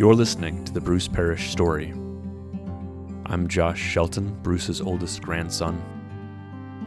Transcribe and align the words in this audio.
You're 0.00 0.14
listening 0.14 0.64
to 0.64 0.72
the 0.72 0.80
Bruce 0.80 1.06
Parrish 1.06 1.50
story. 1.50 1.92
I'm 3.26 3.46
Josh 3.48 3.78
Shelton, 3.78 4.34
Bruce's 4.42 4.80
oldest 4.80 5.20
grandson. 5.20 5.78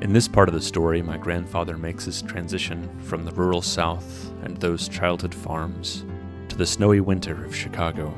In 0.02 0.12
this 0.12 0.28
part 0.28 0.50
of 0.50 0.56
the 0.56 0.62
story, 0.62 1.04
my 1.04 1.18
grandfather 1.18 1.78
makes 1.78 2.06
his 2.06 2.24
transition 2.24 2.90
from 3.02 3.24
the 3.24 3.32
rural 3.34 3.62
South 3.62 4.32
and 4.42 4.58
those 4.58 4.88
childhood 4.88 5.36
farms 5.36 6.06
to 6.50 6.58
the 6.58 6.66
snowy 6.66 7.02
winter 7.02 7.46
of 7.46 7.56
Chicago. 7.56 8.12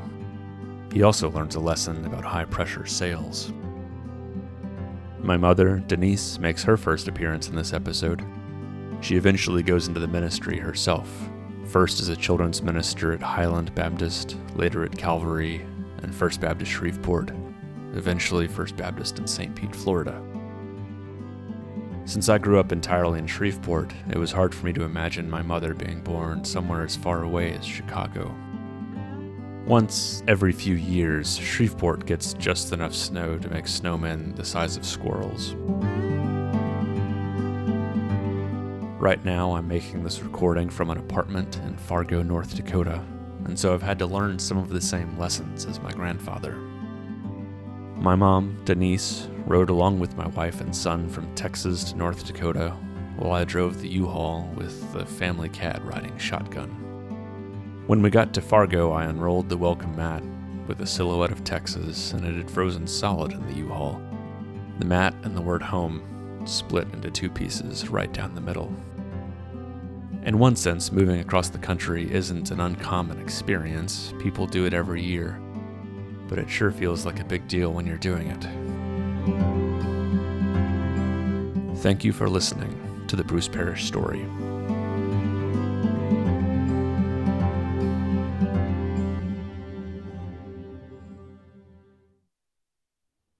He 0.90 1.02
also 1.02 1.30
learns 1.30 1.56
a 1.56 1.60
lesson 1.60 2.06
about 2.06 2.24
high 2.24 2.46
pressure 2.46 2.86
sales. 2.86 3.52
My 5.18 5.36
mother, 5.36 5.84
Denise, 5.88 6.38
makes 6.38 6.62
her 6.62 6.78
first 6.78 7.06
appearance 7.06 7.48
in 7.50 7.54
this 7.54 7.74
episode. 7.74 8.24
She 9.02 9.16
eventually 9.16 9.62
goes 9.62 9.88
into 9.88 10.00
the 10.00 10.08
ministry 10.08 10.56
herself, 10.56 11.28
first 11.66 12.00
as 12.00 12.08
a 12.08 12.16
children's 12.16 12.62
minister 12.62 13.12
at 13.12 13.22
Highland 13.22 13.74
Baptist, 13.74 14.36
later 14.54 14.84
at 14.84 14.96
Calvary 14.96 15.66
and 16.02 16.14
First 16.14 16.40
Baptist 16.40 16.70
Shreveport, 16.70 17.30
eventually 17.94 18.46
First 18.46 18.76
Baptist 18.76 19.18
in 19.18 19.26
St. 19.26 19.54
Pete, 19.54 19.74
Florida. 19.74 20.22
Since 22.04 22.28
I 22.28 22.38
grew 22.38 22.60
up 22.60 22.70
entirely 22.70 23.18
in 23.18 23.26
Shreveport, 23.26 23.92
it 24.10 24.16
was 24.16 24.30
hard 24.30 24.54
for 24.54 24.66
me 24.66 24.72
to 24.74 24.84
imagine 24.84 25.28
my 25.28 25.42
mother 25.42 25.74
being 25.74 26.02
born 26.02 26.44
somewhere 26.44 26.84
as 26.84 26.94
far 26.94 27.24
away 27.24 27.52
as 27.52 27.64
Chicago. 27.64 28.34
Once 29.66 30.22
every 30.28 30.52
few 30.52 30.76
years, 30.76 31.36
Shreveport 31.36 32.06
gets 32.06 32.34
just 32.34 32.72
enough 32.72 32.94
snow 32.94 33.36
to 33.38 33.50
make 33.50 33.64
snowmen 33.64 34.36
the 34.36 34.44
size 34.44 34.76
of 34.76 34.86
squirrels. 34.86 35.56
Right 39.06 39.24
now, 39.24 39.54
I'm 39.54 39.68
making 39.68 40.02
this 40.02 40.20
recording 40.20 40.68
from 40.68 40.90
an 40.90 40.98
apartment 40.98 41.58
in 41.58 41.76
Fargo, 41.76 42.24
North 42.24 42.56
Dakota, 42.56 43.04
and 43.44 43.56
so 43.56 43.72
I've 43.72 43.80
had 43.80 44.00
to 44.00 44.06
learn 44.06 44.36
some 44.36 44.58
of 44.58 44.68
the 44.68 44.80
same 44.80 45.16
lessons 45.16 45.64
as 45.64 45.80
my 45.80 45.92
grandfather. 45.92 46.56
My 47.94 48.16
mom, 48.16 48.60
Denise, 48.64 49.28
rode 49.46 49.70
along 49.70 50.00
with 50.00 50.16
my 50.16 50.26
wife 50.26 50.60
and 50.60 50.74
son 50.74 51.08
from 51.08 51.32
Texas 51.36 51.84
to 51.84 51.96
North 51.96 52.26
Dakota 52.26 52.70
while 53.16 53.30
I 53.30 53.44
drove 53.44 53.80
the 53.80 53.88
U 53.90 54.06
Haul 54.06 54.52
with 54.56 54.92
the 54.92 55.06
family 55.06 55.50
cat 55.50 55.84
riding 55.84 56.18
shotgun. 56.18 57.84
When 57.86 58.02
we 58.02 58.10
got 58.10 58.34
to 58.34 58.40
Fargo, 58.40 58.90
I 58.90 59.04
unrolled 59.04 59.48
the 59.48 59.56
welcome 59.56 59.94
mat 59.94 60.24
with 60.66 60.80
a 60.80 60.86
silhouette 60.86 61.30
of 61.30 61.44
Texas, 61.44 62.12
and 62.12 62.26
it 62.26 62.34
had 62.34 62.50
frozen 62.50 62.88
solid 62.88 63.30
in 63.30 63.46
the 63.46 63.54
U 63.58 63.68
Haul. 63.68 64.02
The 64.80 64.84
mat 64.84 65.14
and 65.22 65.36
the 65.36 65.42
word 65.42 65.62
home 65.62 66.42
split 66.44 66.88
into 66.92 67.08
two 67.08 67.30
pieces 67.30 67.88
right 67.88 68.12
down 68.12 68.34
the 68.34 68.40
middle. 68.40 68.74
In 70.26 70.40
one 70.40 70.56
sense, 70.56 70.90
moving 70.90 71.20
across 71.20 71.50
the 71.50 71.58
country 71.58 72.12
isn't 72.12 72.50
an 72.50 72.58
uncommon 72.58 73.20
experience. 73.20 74.12
People 74.18 74.44
do 74.44 74.66
it 74.66 74.74
every 74.74 75.00
year. 75.00 75.40
But 76.28 76.40
it 76.40 76.50
sure 76.50 76.72
feels 76.72 77.06
like 77.06 77.20
a 77.20 77.24
big 77.24 77.46
deal 77.46 77.72
when 77.72 77.86
you're 77.86 77.96
doing 77.96 78.26
it. 78.26 78.42
Thank 81.76 82.02
you 82.02 82.12
for 82.12 82.28
listening 82.28 82.76
to 83.06 83.14
the 83.14 83.22
Bruce 83.22 83.46
Parrish 83.46 83.84
story. 83.84 84.20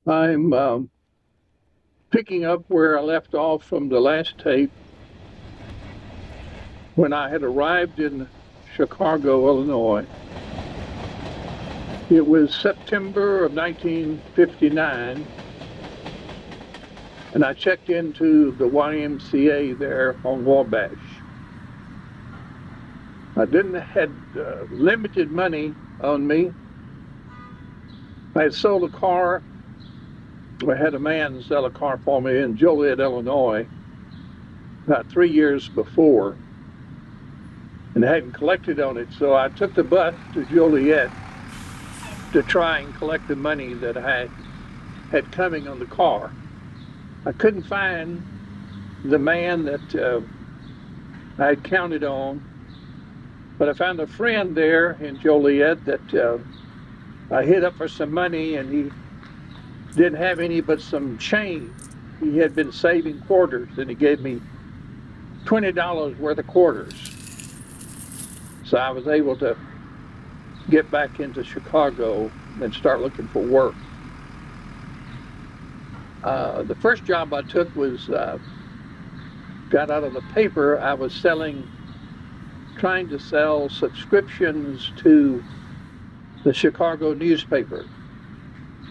I'm 0.07 0.53
um, 0.53 0.89
picking 2.13 2.45
up 2.45 2.63
where 2.69 2.97
I 2.97 3.03
left 3.03 3.35
off 3.35 3.65
from 3.65 3.89
the 3.89 3.99
last 3.99 4.39
tape 4.39 4.71
when 6.97 7.13
I 7.13 7.29
had 7.29 7.43
arrived 7.43 8.01
in 8.01 8.27
Chicago, 8.75 9.47
Illinois. 9.47 10.07
It 12.11 12.27
was 12.27 12.55
September 12.55 13.45
of 13.45 13.53
1959, 13.53 15.27
and 17.35 17.45
I 17.45 17.53
checked 17.53 17.91
into 17.91 18.53
the 18.53 18.65
YMCA 18.65 19.79
there 19.79 20.17
on 20.25 20.45
Wabash. 20.45 20.91
I 23.37 23.45
didn't 23.45 23.75
had 23.75 24.11
uh, 24.35 24.65
limited 24.71 25.31
money 25.31 25.75
on 26.01 26.27
me. 26.27 26.51
I 28.35 28.45
had 28.45 28.55
sold 28.55 28.85
a 28.85 28.89
car. 28.89 29.43
I 30.67 30.75
had 30.75 30.95
a 30.95 30.99
man 30.99 31.43
sell 31.43 31.67
a 31.67 31.71
car 31.71 31.99
for 32.03 32.23
me 32.23 32.39
in 32.39 32.57
Joliet, 32.57 33.01
Illinois, 33.01 33.69
about 34.87 35.07
three 35.11 35.31
years 35.31 35.69
before, 35.69 36.39
and 37.97 38.05
I 38.05 38.13
hadn't 38.13 38.33
collected 38.33 38.79
on 38.79 38.99
it. 38.99 39.09
So 39.19 39.35
I 39.35 39.49
took 39.49 39.75
the 39.75 39.83
bus 39.83 40.15
to 40.35 40.45
Joliet 40.45 41.11
to 42.33 42.43
try 42.43 42.81
and 42.81 42.95
collect 42.95 43.27
the 43.27 43.37
money 43.37 43.73
that 43.73 43.97
I 43.97 44.29
had 45.11 45.33
coming 45.33 45.67
on 45.67 45.79
the 45.79 45.87
car. 45.87 46.31
I 47.25 47.33
couldn't 47.33 47.63
find 47.63 48.23
the 49.03 49.19
man 49.19 49.65
that 49.65 49.95
uh, 49.95 50.21
I 51.43 51.47
had 51.47 51.65
counted 51.65 52.05
on, 52.05 52.45
but 53.57 53.71
I 53.71 53.73
found 53.73 53.99
a 54.01 54.07
friend 54.07 54.55
there 54.55 54.93
in 55.01 55.19
Joliet 55.19 55.83
that 55.87 56.15
uh, 56.15 56.37
I 57.35 57.45
hit 57.45 57.65
up 57.65 57.77
for 57.77 57.89
some 57.89 58.13
money, 58.13 58.57
and 58.57 58.71
he 58.71 58.93
didn't 59.97 60.19
have 60.19 60.39
any 60.39 60.61
but 60.61 60.83
some 60.83 61.17
change. 61.17 61.73
He 62.21 62.37
had 62.37 62.55
been 62.55 62.73
saving 62.73 63.21
quarters, 63.23 63.71
and 63.79 63.89
he 63.89 63.97
gave 63.97 64.21
me 64.21 64.43
twenty 65.47 65.73
dollars 65.73 66.15
worth 66.19 66.39
of 66.39 66.47
quarters. 66.47 67.16
So 68.67 68.79
I 68.79 68.91
was 68.91 69.07
able 69.07 69.37
to 69.37 69.57
get 70.69 70.91
back 70.91 71.21
into 71.21 71.45
Chicago 71.45 72.33
and 72.61 72.75
start 72.75 73.01
looking 73.01 73.29
for 73.29 73.45
work. 73.45 73.77
Uh, 76.25 76.65
the 76.65 76.75
first 76.75 77.05
job 77.05 77.33
I 77.33 77.43
took 77.43 77.73
was 77.77 78.09
uh, 78.09 78.39
got 79.71 79.89
out 79.89 80.03
of 80.03 80.15
the 80.15 80.23
paper. 80.35 80.81
I 80.81 80.95
was 80.95 81.15
selling, 81.15 81.69
trying 82.77 83.09
to 83.11 83.21
sell 83.21 83.69
subscriptions 83.69 84.93
to 84.97 85.45
the 86.43 86.53
Chicago 86.53 87.15
newspaper. 87.15 87.87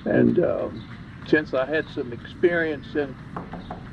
And 0.05 0.39
um, 0.39 0.85
since 1.27 1.53
I 1.53 1.65
had 1.65 1.89
some 1.89 2.13
experience 2.13 2.95
in 2.95 3.13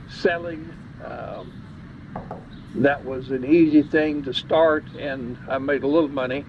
selling, 0.06 0.72
um, 1.04 1.53
that 2.76 3.04
was 3.04 3.30
an 3.30 3.44
easy 3.44 3.82
thing 3.82 4.22
to 4.22 4.32
start, 4.32 4.84
and 4.98 5.38
I 5.48 5.58
made 5.58 5.82
a 5.82 5.88
little 5.88 6.08
money 6.08 6.46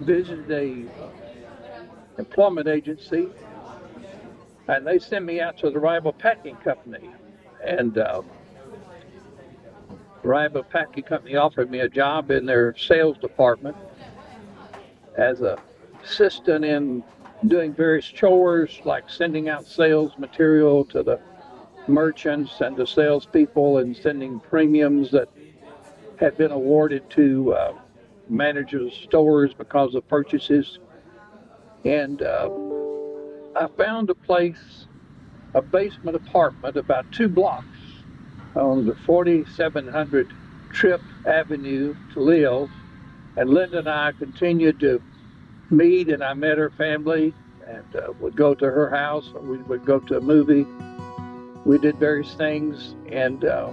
visited 0.00 0.50
a 0.50 0.84
employment 2.18 2.68
agency, 2.68 3.28
and 4.68 4.86
they 4.86 4.98
sent 4.98 5.24
me 5.24 5.40
out 5.40 5.56
to 5.58 5.70
the 5.70 5.78
rival 5.78 6.12
packing 6.12 6.56
company. 6.56 7.10
And 7.64 7.98
uh, 7.98 8.22
rival 10.22 10.62
packing 10.62 11.04
company 11.04 11.36
offered 11.36 11.70
me 11.70 11.80
a 11.80 11.88
job 11.88 12.30
in 12.30 12.46
their 12.46 12.76
sales 12.76 13.16
department 13.18 13.76
as 15.16 15.40
a 15.40 15.58
assistant 16.04 16.64
in 16.64 17.02
doing 17.46 17.72
various 17.72 18.06
chores 18.06 18.80
like 18.84 19.08
sending 19.08 19.48
out 19.48 19.66
sales 19.66 20.12
material 20.18 20.84
to 20.84 21.02
the 21.02 21.20
merchants 21.88 22.60
and 22.60 22.76
the 22.76 22.86
salespeople 22.86 23.78
and 23.78 23.96
sending 23.96 24.40
premiums 24.40 25.10
that 25.10 25.28
had 26.18 26.36
been 26.36 26.50
awarded 26.50 27.08
to 27.10 27.54
uh, 27.54 27.72
managers 28.28 28.94
stores 28.94 29.52
because 29.54 29.94
of 29.94 30.06
purchases. 30.08 30.78
And 31.84 32.22
uh, 32.22 32.48
I 33.54 33.68
found 33.76 34.10
a 34.10 34.14
place, 34.14 34.86
a 35.54 35.62
basement 35.62 36.16
apartment 36.16 36.76
about 36.76 37.10
two 37.12 37.28
blocks 37.28 37.66
on 38.54 38.86
the 38.86 38.94
4700 38.94 40.32
Tripp 40.72 41.02
Avenue 41.26 41.94
to 42.14 42.20
live. 42.20 42.70
And 43.36 43.50
Linda 43.50 43.78
and 43.78 43.88
I 43.88 44.12
continued 44.12 44.80
to 44.80 45.02
meet, 45.70 46.08
and 46.08 46.22
I 46.24 46.32
met 46.34 46.58
her 46.58 46.70
family 46.70 47.34
and 47.66 47.96
uh, 47.96 48.12
would 48.20 48.36
go 48.36 48.54
to 48.54 48.64
her 48.64 48.88
house 48.90 49.30
or 49.34 49.40
we 49.40 49.58
would 49.58 49.84
go 49.84 49.98
to 49.98 50.16
a 50.16 50.20
movie. 50.20 50.66
We 51.66 51.78
did 51.78 51.98
various 51.98 52.32
things. 52.34 52.94
And 53.10 53.44
uh, 53.44 53.66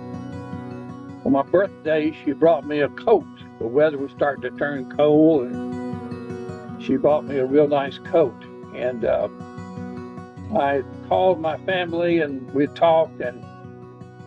on 1.26 1.32
my 1.32 1.44
birthday, 1.44 2.14
she 2.26 2.34
brought 2.34 2.66
me 2.66 2.82
a 2.82 2.90
coat 2.90 3.26
the 3.64 3.68
weather 3.70 3.98
was 3.98 4.12
starting 4.12 4.42
to 4.42 4.58
turn 4.58 4.92
cold, 4.98 5.48
and 5.48 6.84
she 6.84 6.98
bought 6.98 7.24
me 7.24 7.38
a 7.38 7.46
real 7.46 7.66
nice 7.66 7.98
coat. 8.00 8.36
And 8.76 9.06
uh, 9.06 9.30
I 10.60 10.84
called 11.08 11.40
my 11.40 11.58
family, 11.60 12.20
and 12.20 12.52
we 12.54 12.68
talked, 12.68 13.22
and 13.22 13.42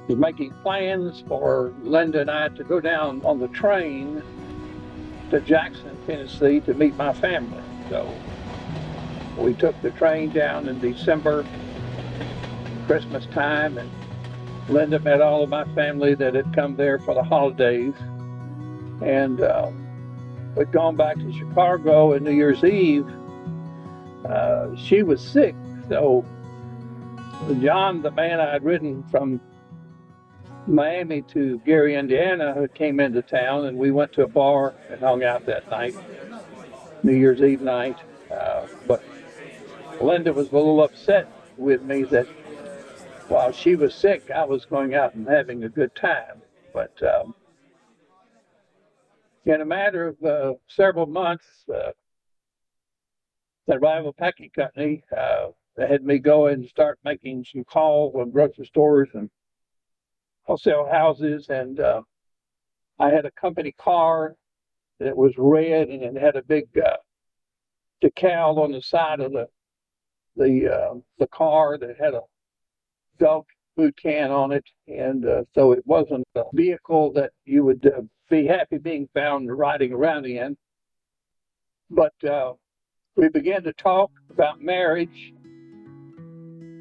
was 0.09 0.17
making 0.17 0.55
plans 0.63 1.23
for 1.29 1.75
Linda 1.83 2.23
and 2.23 2.31
I 2.31 2.49
to 2.49 2.65
go 2.65 2.81
down 2.81 3.21
on 3.27 3.39
the 3.39 3.49
train 3.49 4.23
to 5.31 5.41
Jackson, 5.41 5.99
Tennessee, 6.07 6.61
to 6.61 6.73
meet 6.73 6.97
my 6.97 7.13
family. 7.13 7.63
So 7.91 8.11
we 9.37 9.53
took 9.53 9.79
the 9.83 9.91
train 9.91 10.31
down 10.31 10.67
in 10.67 10.79
December, 10.79 11.45
Christmas 12.87 13.27
time, 13.27 13.79
and 13.79 13.91
Linda 14.69 14.99
met 15.01 15.21
all 15.21 15.43
of 15.43 15.51
my 15.51 15.65
family 15.75 16.15
that 16.15 16.35
had 16.35 16.55
come 16.55 16.77
there 16.77 16.99
for 16.99 17.15
the 17.15 17.23
holidays. 17.23 17.95
And 19.03 19.41
uh, 19.41 19.71
we'd 20.55 20.73
gone 20.73 20.97
back 20.97 21.17
to 21.17 21.33
Chicago 21.33 22.13
and 22.13 22.25
New 22.25 22.33
Year's 22.33 22.63
Eve. 22.65 23.07
Uh, 24.25 24.75
she 24.77 25.03
was 25.03 25.21
sick, 25.21 25.55
so 25.89 26.25
John, 27.61 28.03
the 28.03 28.11
man 28.11 28.41
I 28.41 28.53
had 28.53 28.65
ridden 28.65 29.05
from 29.11 29.41
Miami 30.67 31.23
to 31.23 31.61
Gary, 31.65 31.95
Indiana, 31.95 32.55
who 32.55 32.67
came 32.67 32.99
into 32.99 33.23
town, 33.23 33.67
and 33.67 33.77
we 33.77 33.91
went 33.91 34.13
to 34.15 34.23
a 34.23 34.29
bar 34.29 34.75
and 34.91 35.01
hung 35.01 35.23
out 35.23 35.47
that 35.47 35.71
night, 35.71 35.95
New 37.03 37.15
Year's 37.15 37.41
Eve 37.41 37.61
night. 37.61 37.99
Uh, 38.33 38.67
but 38.87 39.03
Linda 40.01 40.33
was 40.33 40.51
a 40.51 40.57
little 40.57 40.83
upset 40.83 41.31
with 41.57 41.83
me 41.83 42.03
that 42.05 42.27
while 43.29 43.53
she 43.53 43.75
was 43.75 43.95
sick, 43.95 44.31
I 44.31 44.45
was 44.45 44.65
going 44.65 44.95
out 44.95 45.15
and 45.15 45.27
having 45.27 45.65
a 45.65 45.69
good 45.69 45.95
time. 45.95 46.43
But 46.73 46.93
um, 47.03 47.35
in 49.45 49.61
a 49.61 49.65
matter 49.65 50.09
of 50.09 50.23
uh, 50.23 50.55
several 50.69 51.07
months, 51.07 51.47
uh, 51.73 51.93
the 53.67 53.79
rival 53.79 54.13
packing 54.13 54.51
company 54.51 55.03
uh, 55.17 55.49
had 55.77 56.05
me 56.05 56.19
go 56.19 56.47
and 56.47 56.67
start 56.69 56.99
making 57.05 57.45
some 57.45 57.65
calls 57.65 58.15
on 58.15 58.31
grocery 58.31 58.67
stores 58.67 59.09
and 59.15 59.29
wholesale 60.45 60.89
houses. 60.91 61.49
And 61.49 61.81
uh, 61.81 62.03
I 62.99 63.11
had 63.11 63.27
a 63.27 63.31
company 63.33 63.73
car 63.73 64.37
that 65.01 65.17
was 65.17 65.35
red 65.37 65.89
and 65.89 66.03
it 66.03 66.23
had 66.23 66.37
a 66.37 66.43
big 66.43 66.67
uh, 66.79 66.97
decal 68.03 68.59
on 68.59 68.73
the 68.73 68.81
side 68.81 69.21
of 69.21 69.33
the 69.33 69.49
the 70.37 70.69
uh, 70.71 70.95
the 71.19 71.27
car 71.29 71.79
that 71.79 71.97
had 71.99 72.15
a 72.15 72.21
dog 73.19 73.45
food 73.77 73.95
can 74.01 74.31
on 74.31 74.53
it, 74.53 74.65
and 74.89 75.27
uh, 75.27 75.43
so 75.55 75.73
it 75.73 75.87
wasn't 75.87 76.27
a 76.35 76.43
vehicle 76.53 77.13
that 77.13 77.33
you 77.45 77.65
would 77.65 77.87
uh, 77.87 78.01
be 78.31 78.47
happy 78.47 78.79
being 78.79 79.09
found 79.15 79.51
riding 79.57 79.93
around 79.93 80.27
in. 80.27 80.57
But 81.91 82.15
uh, 82.29 82.55
we 83.17 83.29
began 83.29 83.63
to 83.65 83.73
talk 83.75 84.11
about 84.31 84.61
marriage. 84.61 85.33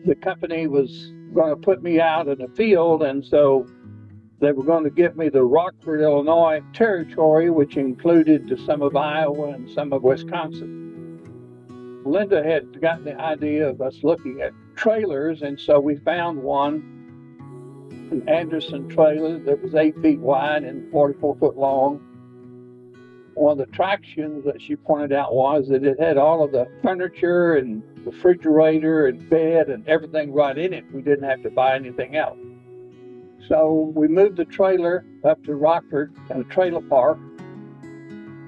The 0.05 0.15
company 0.15 0.67
was 0.67 1.11
going 1.33 1.49
to 1.49 1.61
put 1.61 1.83
me 1.83 1.99
out 1.99 2.27
in 2.27 2.41
a 2.41 2.47
field, 2.49 3.03
and 3.03 3.23
so 3.23 3.67
they 4.39 4.51
were 4.51 4.63
going 4.63 4.83
to 4.83 4.89
give 4.89 5.15
me 5.15 5.29
the 5.29 5.43
Rockford, 5.43 6.01
Illinois 6.01 6.61
territory, 6.73 7.49
which 7.49 7.77
included 7.77 8.59
some 8.65 8.81
of 8.81 8.95
Iowa 8.95 9.49
and 9.49 9.69
some 9.69 9.93
of 9.93 10.03
Wisconsin. 10.03 10.84
Linda 12.05 12.43
had 12.43 12.79
gotten 12.81 13.03
the 13.03 13.19
idea 13.19 13.67
of 13.67 13.81
us 13.81 14.03
looking 14.03 14.39
at 14.41 14.53
trailers, 14.75 15.41
and 15.41 15.59
so 15.59 15.79
we 15.79 15.95
found 15.97 16.41
one, 16.41 16.91
an 18.11 18.29
Anderson 18.29 18.87
trailer 18.87 19.39
that 19.39 19.61
was 19.61 19.73
eight 19.73 19.99
feet 20.03 20.19
wide 20.19 20.63
and 20.63 20.91
44 20.91 21.35
foot 21.37 21.57
long. 21.57 21.99
One 23.33 23.53
of 23.53 23.57
the 23.57 23.63
attractions 23.63 24.45
that 24.45 24.61
she 24.61 24.75
pointed 24.75 25.13
out 25.13 25.33
was 25.33 25.67
that 25.69 25.83
it 25.83 25.99
had 25.99 26.17
all 26.17 26.43
of 26.43 26.51
the 26.51 26.67
furniture 26.83 27.55
and 27.55 27.81
refrigerator 28.05 29.07
and 29.07 29.27
bed 29.27 29.69
and 29.69 29.85
everything 29.87 30.31
right 30.31 30.57
in 30.57 30.73
it. 30.73 30.85
We 30.93 31.01
didn't 31.01 31.27
have 31.27 31.41
to 31.41 31.49
buy 31.49 31.75
anything 31.75 32.15
else. 32.15 32.37
So 33.47 33.91
we 33.95 34.07
moved 34.07 34.37
the 34.37 34.45
trailer 34.45 35.05
up 35.23 35.43
to 35.45 35.55
Rockford 35.55 36.15
at 36.29 36.39
a 36.39 36.43
trailer 36.45 36.81
park 36.81 37.17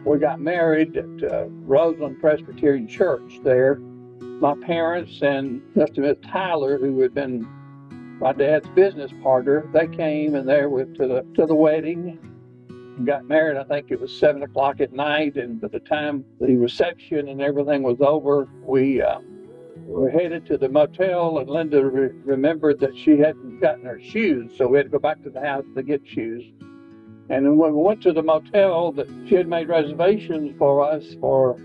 we 0.08 0.18
got 0.18 0.40
married 0.40 0.96
at 0.96 1.32
uh, 1.32 1.46
Roseland 1.50 2.20
Presbyterian 2.22 2.88
Church 2.88 3.40
there. 3.44 3.76
My 3.76 4.56
parents 4.66 5.22
and 5.22 5.62
Mr. 5.76 5.98
Miss 5.98 6.18
Tyler, 6.26 6.78
who 6.78 7.02
had 7.02 7.14
been 7.14 7.46
my 8.20 8.32
dad's 8.32 8.68
business 8.70 9.12
partner, 9.22 9.70
they 9.74 9.88
came 9.88 10.36
and 10.36 10.48
they 10.48 10.66
went 10.66 10.96
to 10.96 11.08
the 11.08 11.26
to 11.36 11.46
the 11.46 11.54
wedding. 11.54 12.20
Got 13.04 13.26
married. 13.26 13.58
I 13.58 13.64
think 13.66 13.92
it 13.92 14.00
was 14.00 14.18
seven 14.18 14.44
o'clock 14.44 14.80
at 14.80 14.94
night, 14.94 15.36
and 15.36 15.60
by 15.60 15.68
the 15.68 15.80
time 15.80 16.24
the 16.40 16.56
reception 16.56 17.28
and 17.28 17.42
everything 17.42 17.84
was 17.84 17.98
over, 18.00 18.48
we 18.64 19.02
uh, 19.02 19.20
were 19.76 20.10
headed 20.10 20.46
to 20.48 20.58
the 20.58 20.70
motel. 20.70 21.38
And 21.40 21.50
Linda 21.50 21.86
re- 21.86 22.10
remembered 22.24 22.80
that 22.80 22.96
she 22.98 23.18
hadn't 23.18 23.60
gotten 23.60 23.86
her 23.86 24.00
shoes, 24.02 24.52
so 24.58 24.68
we 24.68 24.78
had 24.78 24.86
to 24.86 24.90
go 24.90 25.00
back 25.00 25.22
to 25.24 25.30
the 25.30 25.42
house 25.42 25.66
to 25.76 25.84
get 25.84 26.02
shoes. 26.08 26.44
And 27.30 27.58
when 27.58 27.74
we 27.74 27.82
went 27.82 28.02
to 28.04 28.14
the 28.14 28.24
motel, 28.24 28.92
that 28.94 29.08
she 29.28 29.36
had 29.36 29.48
made 29.48 29.68
reservations 29.68 30.56
for 30.58 30.82
us 30.90 31.04
for 31.20 31.60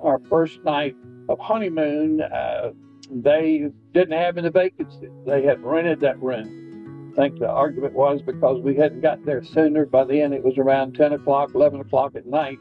our 0.00 0.20
first 0.30 0.62
night 0.64 0.96
of 1.28 1.38
honeymoon. 1.38 2.20
Uh, 2.20 2.70
they 3.10 3.68
didn't 3.92 4.16
have 4.16 4.38
any 4.38 4.50
vacancy. 4.50 5.08
They 5.26 5.42
had 5.42 5.62
rented 5.64 6.00
that 6.00 6.22
room. 6.22 7.12
I 7.12 7.16
think 7.16 7.40
the 7.40 7.48
argument 7.48 7.94
was 7.94 8.22
because 8.22 8.62
we 8.62 8.76
hadn't 8.76 9.00
got 9.00 9.24
there 9.24 9.42
sooner. 9.42 9.84
By 9.86 10.04
then, 10.04 10.32
it 10.32 10.44
was 10.44 10.58
around 10.58 10.94
10 10.94 11.14
o'clock, 11.14 11.50
11 11.54 11.80
o'clock 11.80 12.14
at 12.14 12.26
night. 12.26 12.58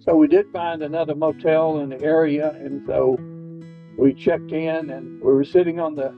So 0.00 0.14
we 0.14 0.28
did 0.28 0.46
find 0.52 0.82
another 0.82 1.14
motel 1.14 1.80
in 1.80 1.88
the 1.88 2.00
area, 2.02 2.50
and 2.50 2.86
so 2.86 3.18
we 3.98 4.12
checked 4.12 4.52
in, 4.52 4.90
and 4.90 5.20
we 5.20 5.32
were 5.32 5.44
sitting 5.44 5.80
on 5.80 5.96
the 5.96 6.14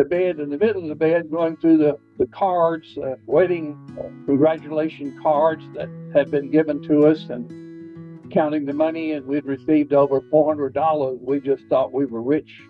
the 0.00 0.08
bed 0.08 0.40
in 0.40 0.48
the 0.48 0.56
middle 0.56 0.82
of 0.82 0.88
the 0.88 0.94
bed, 0.94 1.30
going 1.30 1.58
through 1.58 1.76
the, 1.76 1.98
the 2.16 2.26
cards, 2.28 2.96
uh, 2.96 3.16
waiting 3.26 3.76
uh, 3.98 4.04
congratulation 4.24 5.18
cards 5.22 5.62
that 5.74 5.90
had 6.14 6.30
been 6.30 6.50
given 6.50 6.80
to 6.82 7.06
us 7.06 7.28
and 7.28 8.32
counting 8.32 8.64
the 8.64 8.72
money. 8.72 9.12
And 9.12 9.26
we'd 9.26 9.44
received 9.44 9.92
over 9.92 10.22
$400. 10.22 11.20
We 11.20 11.40
just 11.40 11.64
thought 11.68 11.92
we 11.92 12.06
were 12.06 12.22
rich 12.22 12.62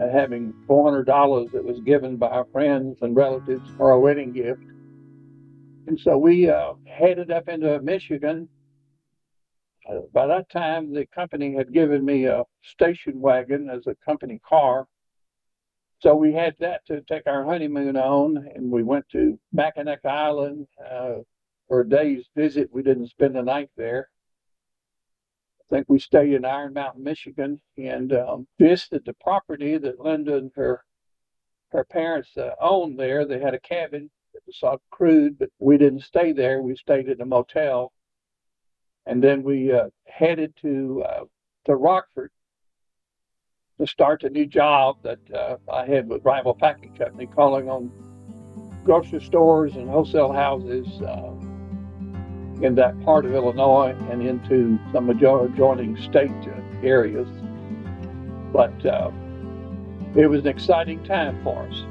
uh, 0.00 0.08
having 0.10 0.54
$400 0.66 1.52
that 1.52 1.62
was 1.62 1.78
given 1.80 2.16
by 2.16 2.28
our 2.28 2.46
friends 2.46 2.96
and 3.02 3.14
relatives 3.14 3.68
for 3.76 3.90
a 3.90 4.00
wedding 4.00 4.32
gift. 4.32 4.64
And 5.88 6.00
so 6.00 6.16
we 6.16 6.48
uh, 6.48 6.72
headed 6.86 7.30
up 7.30 7.48
into 7.50 7.82
Michigan. 7.82 8.48
Uh, 9.86 10.00
by 10.14 10.26
that 10.26 10.48
time, 10.48 10.94
the 10.94 11.04
company 11.04 11.54
had 11.54 11.70
given 11.70 12.02
me 12.02 12.24
a 12.24 12.44
station 12.62 13.20
wagon 13.20 13.68
as 13.68 13.86
a 13.86 13.94
company 14.06 14.40
car 14.48 14.86
so 16.00 16.14
we 16.14 16.32
had 16.32 16.56
that 16.60 16.86
to 16.86 17.02
take 17.02 17.26
our 17.26 17.44
honeymoon 17.44 17.96
on, 17.96 18.48
and 18.54 18.70
we 18.70 18.82
went 18.82 19.08
to 19.10 19.38
Mackinac 19.52 20.04
Island 20.04 20.66
uh, 20.90 21.16
for 21.68 21.80
a 21.80 21.88
day's 21.88 22.24
visit. 22.34 22.70
We 22.72 22.82
didn't 22.82 23.08
spend 23.08 23.36
the 23.36 23.42
night 23.42 23.70
there. 23.76 24.08
I 25.60 25.64
think 25.68 25.86
we 25.88 25.98
stayed 25.98 26.32
in 26.32 26.44
Iron 26.46 26.72
Mountain, 26.72 27.04
Michigan, 27.04 27.60
and 27.76 28.12
um, 28.14 28.48
visited 28.58 29.04
the 29.04 29.12
property 29.20 29.76
that 29.76 30.00
Linda 30.00 30.36
and 30.36 30.50
her 30.56 30.82
her 31.68 31.84
parents 31.84 32.36
uh, 32.36 32.54
owned 32.60 32.98
there. 32.98 33.24
They 33.24 33.38
had 33.38 33.54
a 33.54 33.60
cabin 33.60 34.10
that 34.32 34.40
was 34.46 34.58
of 34.62 34.80
crude, 34.90 35.38
but 35.38 35.50
we 35.58 35.78
didn't 35.78 36.00
stay 36.00 36.32
there. 36.32 36.62
We 36.62 36.74
stayed 36.76 37.08
at 37.08 37.20
a 37.20 37.26
motel, 37.26 37.92
and 39.06 39.22
then 39.22 39.42
we 39.42 39.70
uh, 39.70 39.90
headed 40.06 40.56
to 40.62 41.04
uh, 41.06 41.24
to 41.66 41.76
Rockford 41.76 42.32
to 43.80 43.86
start 43.86 44.22
a 44.24 44.28
new 44.28 44.44
job 44.44 44.98
that 45.02 45.18
uh, 45.32 45.56
I 45.72 45.86
had 45.86 46.06
with 46.06 46.22
Rival 46.22 46.54
Packing 46.54 46.94
Company, 46.94 47.26
calling 47.26 47.70
on 47.70 47.90
grocery 48.84 49.22
stores 49.22 49.74
and 49.74 49.88
wholesale 49.88 50.32
houses 50.32 50.86
uh, 51.00 51.30
in 52.62 52.74
that 52.74 53.00
part 53.06 53.24
of 53.24 53.32
Illinois 53.32 53.96
and 54.10 54.20
into 54.20 54.78
some 54.92 55.08
adjoining 55.08 55.96
state 55.96 56.30
uh, 56.30 56.86
areas. 56.86 57.26
But 58.52 58.84
uh, 58.84 59.10
it 60.14 60.26
was 60.26 60.40
an 60.40 60.48
exciting 60.48 61.02
time 61.04 61.42
for 61.42 61.62
us. 61.62 61.82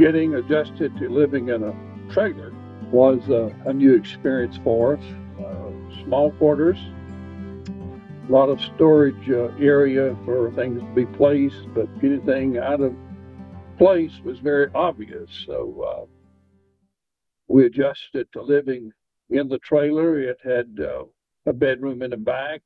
Getting 0.00 0.36
adjusted 0.36 0.96
to 0.96 1.10
living 1.10 1.50
in 1.50 1.62
a 1.62 1.74
trailer 2.10 2.54
was 2.90 3.20
uh, 3.28 3.50
a 3.66 3.72
new 3.72 3.94
experience 3.94 4.58
for 4.64 4.96
us. 4.96 5.04
Uh, 5.38 6.02
small 6.04 6.30
quarters, 6.32 6.78
a 8.26 8.32
lot 8.32 8.48
of 8.48 8.58
storage 8.62 9.28
uh, 9.28 9.48
area 9.60 10.16
for 10.24 10.50
things 10.52 10.80
to 10.80 10.94
be 10.94 11.04
placed, 11.04 11.66
but 11.74 11.86
anything 12.02 12.56
out 12.56 12.80
of 12.80 12.94
place 13.76 14.12
was 14.24 14.38
very 14.38 14.70
obvious. 14.74 15.28
So 15.44 15.82
uh, 15.82 16.06
we 17.48 17.66
adjusted 17.66 18.26
to 18.32 18.40
living 18.40 18.92
in 19.28 19.50
the 19.50 19.58
trailer. 19.58 20.18
It 20.18 20.38
had 20.42 20.78
uh, 20.82 21.04
a 21.44 21.52
bedroom 21.52 22.00
in 22.00 22.12
the 22.12 22.16
back, 22.16 22.62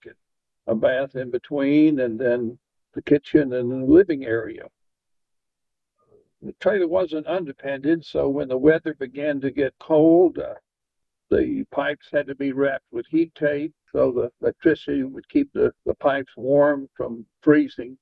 a 0.68 0.74
bath 0.76 1.16
in 1.16 1.32
between, 1.32 1.98
and 1.98 2.16
then 2.16 2.56
the 2.92 3.02
kitchen 3.02 3.54
and 3.54 3.72
the 3.72 3.92
living 3.92 4.24
area 4.24 4.68
the 6.44 6.52
trailer 6.60 6.86
wasn't 6.86 7.26
undepended, 7.26 8.04
so 8.04 8.28
when 8.28 8.48
the 8.48 8.58
weather 8.58 8.94
began 8.94 9.40
to 9.40 9.50
get 9.50 9.74
cold, 9.80 10.38
uh, 10.38 10.54
the 11.30 11.64
pipes 11.70 12.08
had 12.12 12.26
to 12.26 12.34
be 12.34 12.52
wrapped 12.52 12.84
with 12.92 13.06
heat 13.06 13.34
tape 13.34 13.72
so 13.92 14.10
the 14.12 14.30
electricity 14.42 15.04
would 15.04 15.28
keep 15.28 15.52
the, 15.52 15.72
the 15.86 15.94
pipes 15.94 16.32
warm 16.36 16.88
from 16.96 17.24
freezing. 17.42 17.96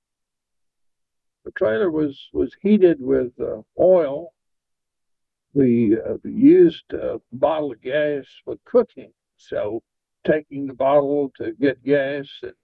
The 1.44 1.52
trailer 1.52 1.90
was, 1.90 2.18
was 2.32 2.56
heated 2.62 2.96
with 3.00 3.32
uh, 3.38 3.62
oil. 3.78 4.32
We 5.54 5.98
uh, 5.98 6.16
used 6.24 6.92
a 6.94 7.20
bottle 7.32 7.72
of 7.72 7.82
gas 7.82 8.24
for 8.44 8.56
cooking, 8.64 9.12
so 9.36 9.82
taking 10.24 10.66
the 10.66 10.74
bottle 10.74 11.30
to 11.36 11.52
get 11.52 11.84
gas 11.84 12.26
and 12.42 12.54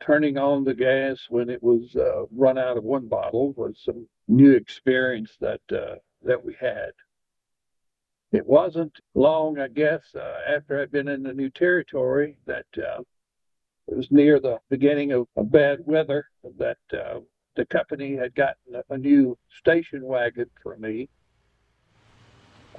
turning 0.00 0.38
on 0.38 0.64
the 0.64 0.74
gas 0.74 1.26
when 1.28 1.48
it 1.50 1.62
was 1.62 1.96
uh, 1.96 2.24
run 2.30 2.58
out 2.58 2.76
of 2.76 2.84
one 2.84 3.08
bottle 3.08 3.52
was 3.52 3.80
some 3.84 4.06
new 4.28 4.52
experience 4.52 5.36
that 5.40 5.60
uh, 5.72 5.96
that 6.22 6.44
we 6.44 6.54
had. 6.60 6.92
It 8.32 8.46
wasn't 8.46 8.98
long, 9.14 9.58
I 9.58 9.68
guess, 9.68 10.02
uh, 10.14 10.38
after 10.48 10.80
I'd 10.80 10.90
been 10.90 11.08
in 11.08 11.22
the 11.22 11.32
new 11.32 11.48
territory 11.48 12.36
that 12.46 12.66
uh, 12.76 13.02
it 13.88 13.96
was 13.96 14.10
near 14.10 14.40
the 14.40 14.58
beginning 14.68 15.12
of, 15.12 15.28
bad 15.36 15.78
weather 15.84 16.26
that 16.58 16.78
uh, 16.92 17.20
the 17.54 17.64
company 17.66 18.16
had 18.16 18.34
gotten 18.34 18.74
a, 18.74 18.94
a 18.94 18.98
new 18.98 19.38
station 19.60 20.02
wagon 20.02 20.50
for 20.62 20.76
me. 20.76 21.08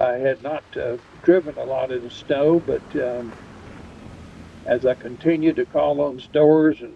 I 0.00 0.12
had 0.12 0.42
not 0.42 0.64
uh, 0.76 0.98
driven 1.24 1.56
a 1.56 1.64
lot 1.64 1.90
in 1.90 2.04
the 2.04 2.10
snow, 2.10 2.60
but 2.60 2.82
um, 2.96 3.32
as 4.66 4.86
I 4.86 4.94
continued 4.94 5.56
to 5.56 5.64
call 5.64 6.00
on 6.00 6.20
stores 6.20 6.82
and 6.82 6.94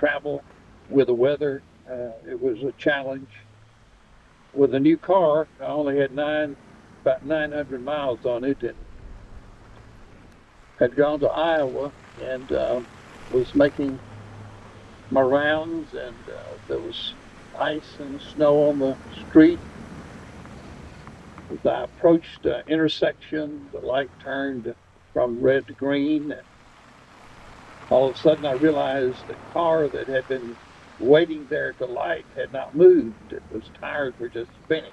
travel 0.00 0.42
with 0.88 1.08
the 1.08 1.14
weather, 1.14 1.62
uh, 1.88 2.12
it 2.26 2.40
was 2.40 2.62
a 2.62 2.72
challenge. 2.72 3.28
With 4.54 4.74
a 4.74 4.80
new 4.80 4.96
car, 4.96 5.46
I 5.60 5.66
only 5.66 5.98
had 5.98 6.12
nine, 6.12 6.56
about 7.02 7.24
900 7.24 7.84
miles 7.84 8.24
on 8.24 8.42
it, 8.44 8.62
and 8.62 8.74
had 10.78 10.96
gone 10.96 11.20
to 11.20 11.28
Iowa 11.28 11.92
and 12.22 12.50
uh, 12.50 12.80
was 13.32 13.54
making 13.54 14.00
my 15.10 15.20
rounds, 15.20 15.92
and 15.92 16.16
uh, 16.28 16.54
there 16.66 16.80
was 16.80 17.14
ice 17.58 17.96
and 17.98 18.20
snow 18.20 18.70
on 18.70 18.78
the 18.78 18.96
street. 19.28 19.60
As 21.52 21.66
I 21.66 21.84
approached 21.84 22.42
the 22.42 22.66
intersection, 22.66 23.68
the 23.72 23.80
light 23.80 24.10
turned 24.22 24.74
from 25.12 25.40
red 25.40 25.66
to 25.66 25.74
green. 25.74 26.32
And 26.32 26.42
all 27.90 28.08
of 28.08 28.16
a 28.16 28.20
sudden, 28.20 28.44
I 28.46 28.52
realized 28.52 29.26
the 29.26 29.36
car 29.52 29.88
that 29.88 30.08
had 30.08 30.26
been 30.28 30.56
waiting 30.98 31.46
there 31.48 31.74
the 31.78 31.86
light 31.86 32.26
had 32.36 32.52
not 32.52 32.74
moved. 32.74 33.34
Its 33.50 33.70
tires 33.80 34.14
were 34.18 34.28
just 34.28 34.50
spinning. 34.64 34.92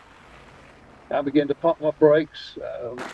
I 1.12 1.22
began 1.22 1.48
to 1.48 1.56
pump 1.56 1.80
my 1.80 1.92
brakes, 1.92 2.58
um, 2.82 3.06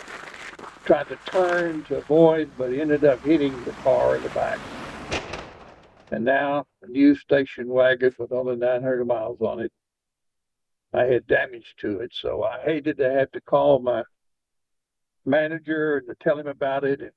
tried 0.86 1.10
to 1.10 1.18
turn 1.18 1.84
to 1.86 1.98
avoid, 1.98 2.54
but 2.58 2.74
ended 2.74 3.04
up 3.04 3.20
hitting 3.24 3.64
the 3.64 3.74
car 3.74 4.16
in 4.16 4.24
the 4.24 4.30
back. 4.30 4.60
And 6.12 6.26
now 6.26 6.66
a 6.82 6.88
new 6.88 7.16
station 7.16 7.68
wagon 7.68 8.14
with 8.18 8.32
only 8.32 8.56
900 8.56 9.06
miles 9.06 9.42
on 9.42 9.60
it. 9.60 9.72
I 10.94 11.06
had 11.06 11.28
damage 11.28 11.76
to 11.80 12.00
it, 12.00 12.12
so 12.14 12.44
I 12.44 12.62
hated 12.64 12.98
to 12.98 13.12
have 13.12 13.32
to 13.32 13.42
call 13.42 13.80
my 13.80 14.04
manager 15.26 15.98
and 15.98 16.08
to 16.08 16.16
tell 16.24 16.38
him 16.38 16.48
about 16.48 16.84
it. 16.84 17.02
And 17.02 17.12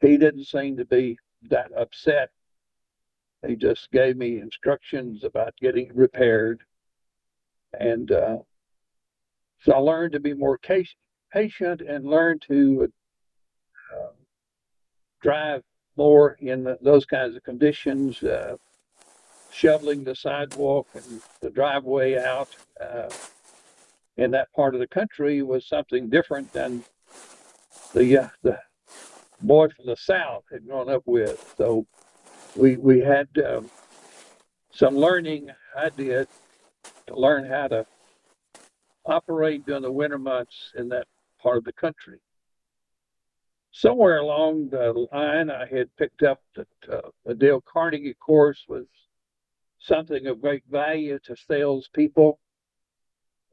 he 0.00 0.16
didn't 0.16 0.44
seem 0.44 0.76
to 0.76 0.84
be 0.84 1.18
that 1.50 1.70
upset. 1.76 2.30
He 3.46 3.56
just 3.56 3.90
gave 3.90 4.16
me 4.16 4.40
instructions 4.40 5.24
about 5.24 5.54
getting 5.60 5.90
repaired. 5.94 6.62
And 7.78 8.10
uh, 8.10 8.38
so 9.60 9.72
I 9.72 9.78
learned 9.78 10.12
to 10.12 10.20
be 10.20 10.34
more 10.34 10.58
patient 11.32 11.80
and 11.80 12.04
learn 12.04 12.38
to 12.48 12.92
uh, 13.94 14.10
drive 15.22 15.62
more 15.96 16.36
in 16.40 16.64
the, 16.64 16.78
those 16.80 17.04
kinds 17.04 17.36
of 17.36 17.42
conditions, 17.42 18.22
uh, 18.22 18.56
shoveling 19.50 20.04
the 20.04 20.14
sidewalk 20.14 20.86
and 20.94 21.20
the 21.40 21.50
driveway 21.50 22.16
out 22.16 22.48
uh, 22.80 23.08
in 24.16 24.30
that 24.32 24.52
part 24.52 24.74
of 24.74 24.80
the 24.80 24.86
country 24.86 25.42
was 25.42 25.66
something 25.66 26.08
different 26.08 26.52
than 26.52 26.84
the 27.94 28.18
uh, 28.18 28.28
the 28.42 28.58
boy 29.40 29.68
from 29.68 29.86
the 29.86 29.96
south 29.96 30.44
had 30.50 30.66
grown 30.66 30.88
up 30.88 31.02
with. 31.06 31.54
So 31.56 31.86
we 32.56 32.76
we 32.76 33.00
had 33.00 33.28
um, 33.46 33.70
some 34.72 34.96
learning 34.96 35.50
I 35.76 35.90
did 35.90 36.28
to 37.06 37.14
learn 37.14 37.44
how 37.44 37.68
to 37.68 37.86
operate 39.04 39.64
during 39.64 39.82
the 39.82 39.92
winter 39.92 40.18
months 40.18 40.72
in 40.76 40.88
that 40.90 41.06
part 41.40 41.58
of 41.58 41.64
the 41.64 41.72
country 41.72 42.20
somewhere 43.78 44.18
along 44.18 44.70
the 44.70 45.06
line, 45.12 45.50
I 45.50 45.66
had 45.66 45.94
picked 45.96 46.22
up 46.22 46.40
that 46.56 46.68
uh, 46.90 47.10
the 47.24 47.34
Dale 47.34 47.60
Carnegie 47.60 48.14
course 48.14 48.64
was 48.68 48.86
something 49.78 50.26
of 50.26 50.40
great 50.40 50.64
value 50.68 51.18
to 51.24 51.36
salespeople. 51.36 52.40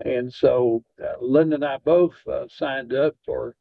And 0.04 0.34
so 0.34 0.84
uh, 1.02 1.14
Linda 1.22 1.56
and 1.56 1.66
I 1.66 1.78
both 1.78 2.16
uh, 2.28 2.46
signed 2.50 2.94
up 2.94 3.16
for 3.26 3.56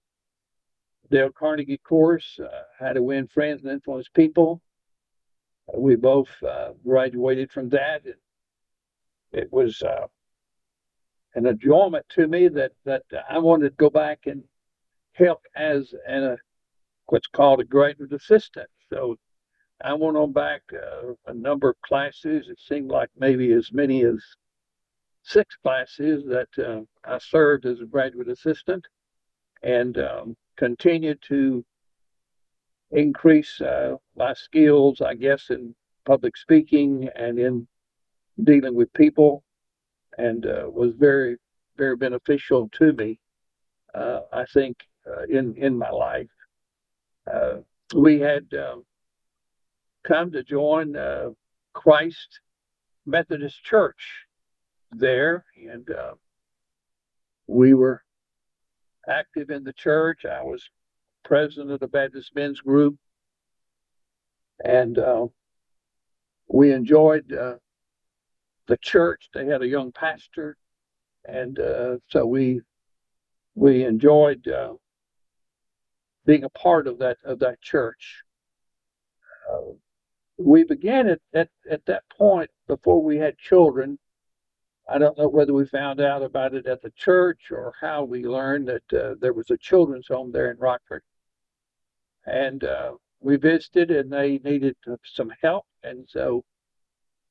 Dale 1.11 1.31
Carnegie 1.31 1.79
course, 1.79 2.39
uh, 2.43 2.63
how 2.79 2.93
to 2.93 3.03
win 3.03 3.27
friends 3.29 3.63
and 3.63 3.73
influence 3.73 4.09
people. 4.09 4.61
we 5.77 5.97
both 5.97 6.31
uh, 6.43 6.71
graduated 6.85 7.51
from 7.51 7.69
that. 7.71 8.03
It, 8.05 8.19
it 9.33 9.53
was 9.53 9.83
uh, 9.83 10.07
an 11.35 11.47
enjoyment 11.47 12.07
to 12.11 12.27
me 12.27 12.49
that, 12.49 12.73
that 12.85 13.03
I 13.29 13.39
wanted 13.39 13.71
to 13.71 13.77
go 13.77 13.91
back 13.91 14.21
and 14.27 14.45
help 15.13 15.43
as 15.57 15.95
an 16.07 16.37
what's 17.07 17.27
called 17.27 17.61
a 17.61 17.65
graduate 17.65 18.13
assistant. 18.13 18.69
So 18.91 19.17
I 19.83 19.93
went 19.95 20.17
on 20.17 20.33
back 20.33 20.63
uh, 20.73 21.13
a 21.27 21.35
number 21.35 21.69
of 21.69 21.81
classes. 21.83 22.49
It 22.49 22.59
seemed 22.61 22.91
like 22.91 23.11
maybe 23.19 23.53
as 23.53 23.73
many 23.73 24.05
as 24.05 24.25
six 25.23 25.57
classes 25.63 26.25
that 26.27 26.49
uh, 26.59 26.83
I 27.05 27.19
served 27.19 27.67
as 27.67 27.81
a 27.81 27.87
graduate 27.87 28.29
assistant 28.29 28.87
and 29.63 29.99
um, 29.99 30.37
continued 30.57 31.21
to 31.29 31.65
increase 32.91 33.61
uh, 33.61 33.97
my 34.17 34.33
skills, 34.35 35.01
I 35.01 35.15
guess, 35.15 35.51
in 35.51 35.75
public 36.05 36.37
speaking 36.37 37.09
and 37.17 37.39
in 37.39 37.67
dealing 38.43 38.75
with 38.75 38.93
people, 38.93 39.43
and 40.19 40.47
uh, 40.47 40.69
was 40.71 40.93
very, 40.97 41.37
very 41.77 41.97
beneficial 41.97 42.69
to 42.75 42.93
me. 42.93 43.19
Uh, 43.95 44.21
I 44.33 44.45
think 44.53 44.77
uh, 45.07 45.23
in 45.29 45.55
in 45.57 45.79
my 45.79 45.91
life 45.91 46.31
uh, 47.33 47.59
we 47.95 48.21
had 48.21 48.47
um, 48.55 48.85
come 50.03 50.33
to 50.33 50.43
join 50.43 50.97
uh, 50.97 51.31
Christ 51.73 52.41
Methodist 53.07 53.63
Church 53.65 54.27
there, 54.91 55.45
and 55.71 55.89
we 57.47 57.75
were 57.75 58.04
active 59.09 59.51
in 59.51 59.65
the 59.65 59.73
church. 59.73 60.25
I 60.25 60.43
was 60.43 60.69
president 61.25 61.71
of 61.71 61.81
the 61.81 61.89
Baptist 61.89 62.35
Men's 62.35 62.61
Group, 62.61 62.97
and 64.65 64.99
uh, 64.99 65.27
we 66.49 66.73
enjoyed 66.73 67.33
uh, 67.33 67.57
the 68.67 68.77
church. 68.77 69.29
They 69.33 69.47
had 69.47 69.63
a 69.63 69.69
young 69.69 69.93
pastor, 69.93 70.57
and 71.25 71.59
uh, 71.59 71.97
so 72.09 72.27
we 72.27 72.61
we 73.55 73.85
enjoyed 73.85 74.47
being 76.27 76.45
a 76.45 76.51
part 76.51 76.87
of 76.87 76.99
that 76.99 77.19
of 77.25 77.39
that 77.41 77.61
church. 77.61 78.23
Uh, 79.51 79.73
we 80.39 80.65
began 80.65 81.09
at, 81.09 81.21
at 81.33 81.49
at 81.71 81.85
that 81.87 82.03
point 82.17 82.51
before 82.67 83.03
we 83.03 83.19
had 83.19 83.39
children. 83.39 83.99
I 84.89 84.99
don't 84.99 85.17
know 85.17 85.29
whether 85.29 85.55
we 85.55 85.67
found 85.67 86.01
out 86.01 86.23
about 86.23 86.55
it 86.55 86.67
at 86.67 86.83
the 86.83 86.91
church 86.91 87.51
or 87.51 87.73
how 87.81 88.05
we 88.05 88.25
learned 88.25 88.69
that 88.69 88.93
uh, 88.93 89.15
there 89.21 89.33
was 89.33 89.51
a 89.51 89.57
children's 89.57 90.09
home 90.09 90.31
there 90.31 90.51
in 90.51 90.59
Rockford, 90.59 91.03
and 92.27 92.63
uh, 92.65 92.93
we 93.21 93.37
visited 93.37 93.91
and 93.91 94.13
they 94.13 94.39
needed 94.45 94.77
some 95.05 95.33
help, 95.43 95.65
and 95.83 96.07
so 96.09 96.45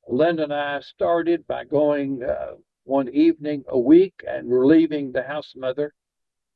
Linda 0.08 0.44
and 0.44 0.52
I 0.52 0.80
started 0.80 1.46
by 1.46 1.64
going 1.64 2.22
uh, 2.22 2.54
one 2.84 3.08
evening 3.08 3.64
a 3.68 3.78
week 3.78 4.14
and 4.28 4.50
relieving 4.50 5.12
the 5.12 5.22
house 5.22 5.54
mother 5.56 5.94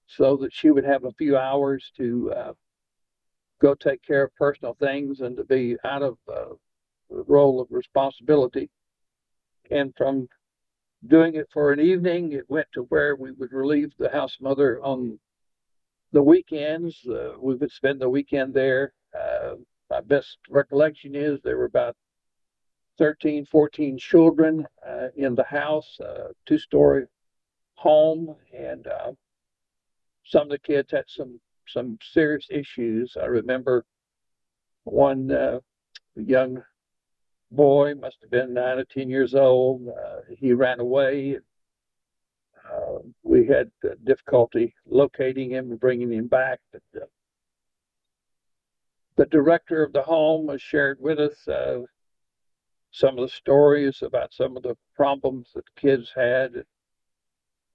so 0.07 0.37
that 0.38 0.52
she 0.52 0.71
would 0.71 0.85
have 0.85 1.05
a 1.05 1.12
few 1.12 1.37
hours 1.37 1.90
to 1.97 2.33
uh, 2.33 2.52
go 3.61 3.75
take 3.75 4.02
care 4.02 4.25
of 4.25 4.35
personal 4.37 4.75
things 4.75 5.21
and 5.21 5.37
to 5.37 5.45
be 5.45 5.76
out 5.85 6.02
of 6.02 6.19
uh, 6.28 6.55
the 7.11 7.25
role 7.26 7.61
of 7.61 7.69
responsibility. 7.71 8.71
And 9.71 9.95
from 9.97 10.28
doing 11.07 11.35
it 11.35 11.49
for 11.52 11.73
an 11.73 11.81
evening, 11.81 12.33
it 12.33 12.49
went 12.49 12.67
to 12.75 12.83
where 12.85 13.17
we 13.17 13.33
would 13.33 13.52
relieve 13.52 13.93
the 13.99 14.11
house 14.11 14.37
mother 14.40 14.83
on 14.83 15.19
the 16.12 16.23
weekends. 16.23 17.07
Uh, 17.07 17.33
we 17.40 17.55
would 17.55 17.71
spend 17.71 18.00
the 18.00 18.09
weekend 18.09 18.55
there. 18.55 18.93
Uh, 19.19 19.55
my 19.90 20.00
best 20.00 20.38
recollection 20.50 21.14
is 21.14 21.40
there 21.43 21.57
were 21.57 21.64
about 21.64 21.97
13, 22.99 23.47
14 23.47 23.97
children 23.99 24.67
uh, 24.87 25.09
in 25.17 25.35
the 25.35 25.45
house, 25.45 25.99
two 26.47 26.59
story 26.59 27.07
home, 27.78 28.35
and 28.52 28.88
uh, 28.88 29.12
some 30.25 30.43
of 30.43 30.49
the 30.49 30.59
kids 30.59 30.90
had 30.90 31.05
some 31.07 31.40
some 31.69 31.99
serious 32.12 32.47
issues. 32.50 33.17
I 33.21 33.26
remember 33.26 33.85
one 34.85 35.31
uh, 35.31 35.61
young 36.17 36.62
boy, 37.50 37.95
must 37.95 38.19
have 38.23 38.31
been 38.31 38.55
nine 38.55 38.78
or 38.78 38.85
ten 38.85 39.09
years 39.09 39.35
old. 39.35 39.88
Uh, 39.88 40.21
he 40.37 40.52
ran 40.52 40.81
away. 40.81 41.38
Uh, 42.71 42.99
we 43.23 43.47
had 43.47 43.71
difficulty 44.05 44.75
locating 44.87 45.50
him 45.50 45.71
and 45.71 45.81
bringing 45.81 46.12
him 46.12 46.26
back. 46.26 46.61
But, 46.73 46.83
uh, 47.02 47.07
the 49.17 49.26
director 49.26 49.83
of 49.83 49.93
the 49.93 50.02
home 50.02 50.57
shared 50.59 50.99
with 51.00 51.19
us 51.19 51.49
uh, 51.49 51.81
some 52.90 53.19
of 53.19 53.28
the 53.28 53.35
stories 53.35 54.02
about 54.02 54.33
some 54.33 54.57
of 54.57 54.62
the 54.62 54.76
problems 54.95 55.49
that 55.55 55.64
the 55.64 55.81
kids 55.81 56.12
had. 56.14 56.64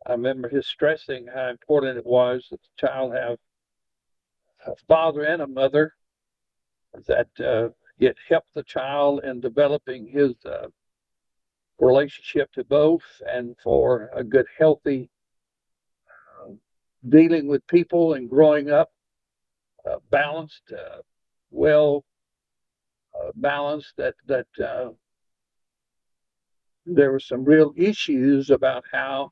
I 0.05 0.11
remember 0.11 0.49
his 0.49 0.67
stressing 0.67 1.27
how 1.33 1.49
important 1.49 1.97
it 1.97 2.05
was 2.05 2.47
that 2.51 2.61
the 2.61 2.87
child 2.87 3.13
have 3.13 3.37
a 4.65 4.75
father 4.87 5.23
and 5.23 5.41
a 5.41 5.47
mother 5.47 5.93
that 7.07 7.27
uh, 7.39 7.69
it 8.05 8.17
helped 8.29 8.53
the 8.53 8.63
child 8.63 9.23
in 9.23 9.39
developing 9.39 10.07
his 10.07 10.33
uh, 10.45 10.67
relationship 11.79 12.51
to 12.53 12.63
both 12.63 13.03
and 13.27 13.55
for 13.63 14.09
a 14.13 14.23
good, 14.23 14.45
healthy 14.57 15.09
uh, 16.41 16.51
dealing 17.09 17.47
with 17.47 17.65
people 17.67 18.13
and 18.13 18.29
growing 18.29 18.69
up 18.69 18.91
uh, 19.89 19.97
balanced, 20.09 20.71
uh, 20.71 21.01
well 21.51 22.05
uh, 23.13 23.31
balanced. 23.35 23.93
That 23.97 24.15
that 24.27 24.47
uh, 24.63 24.91
there 26.85 27.11
were 27.11 27.19
some 27.19 27.43
real 27.43 27.73
issues 27.75 28.49
about 28.49 28.85
how 28.91 29.31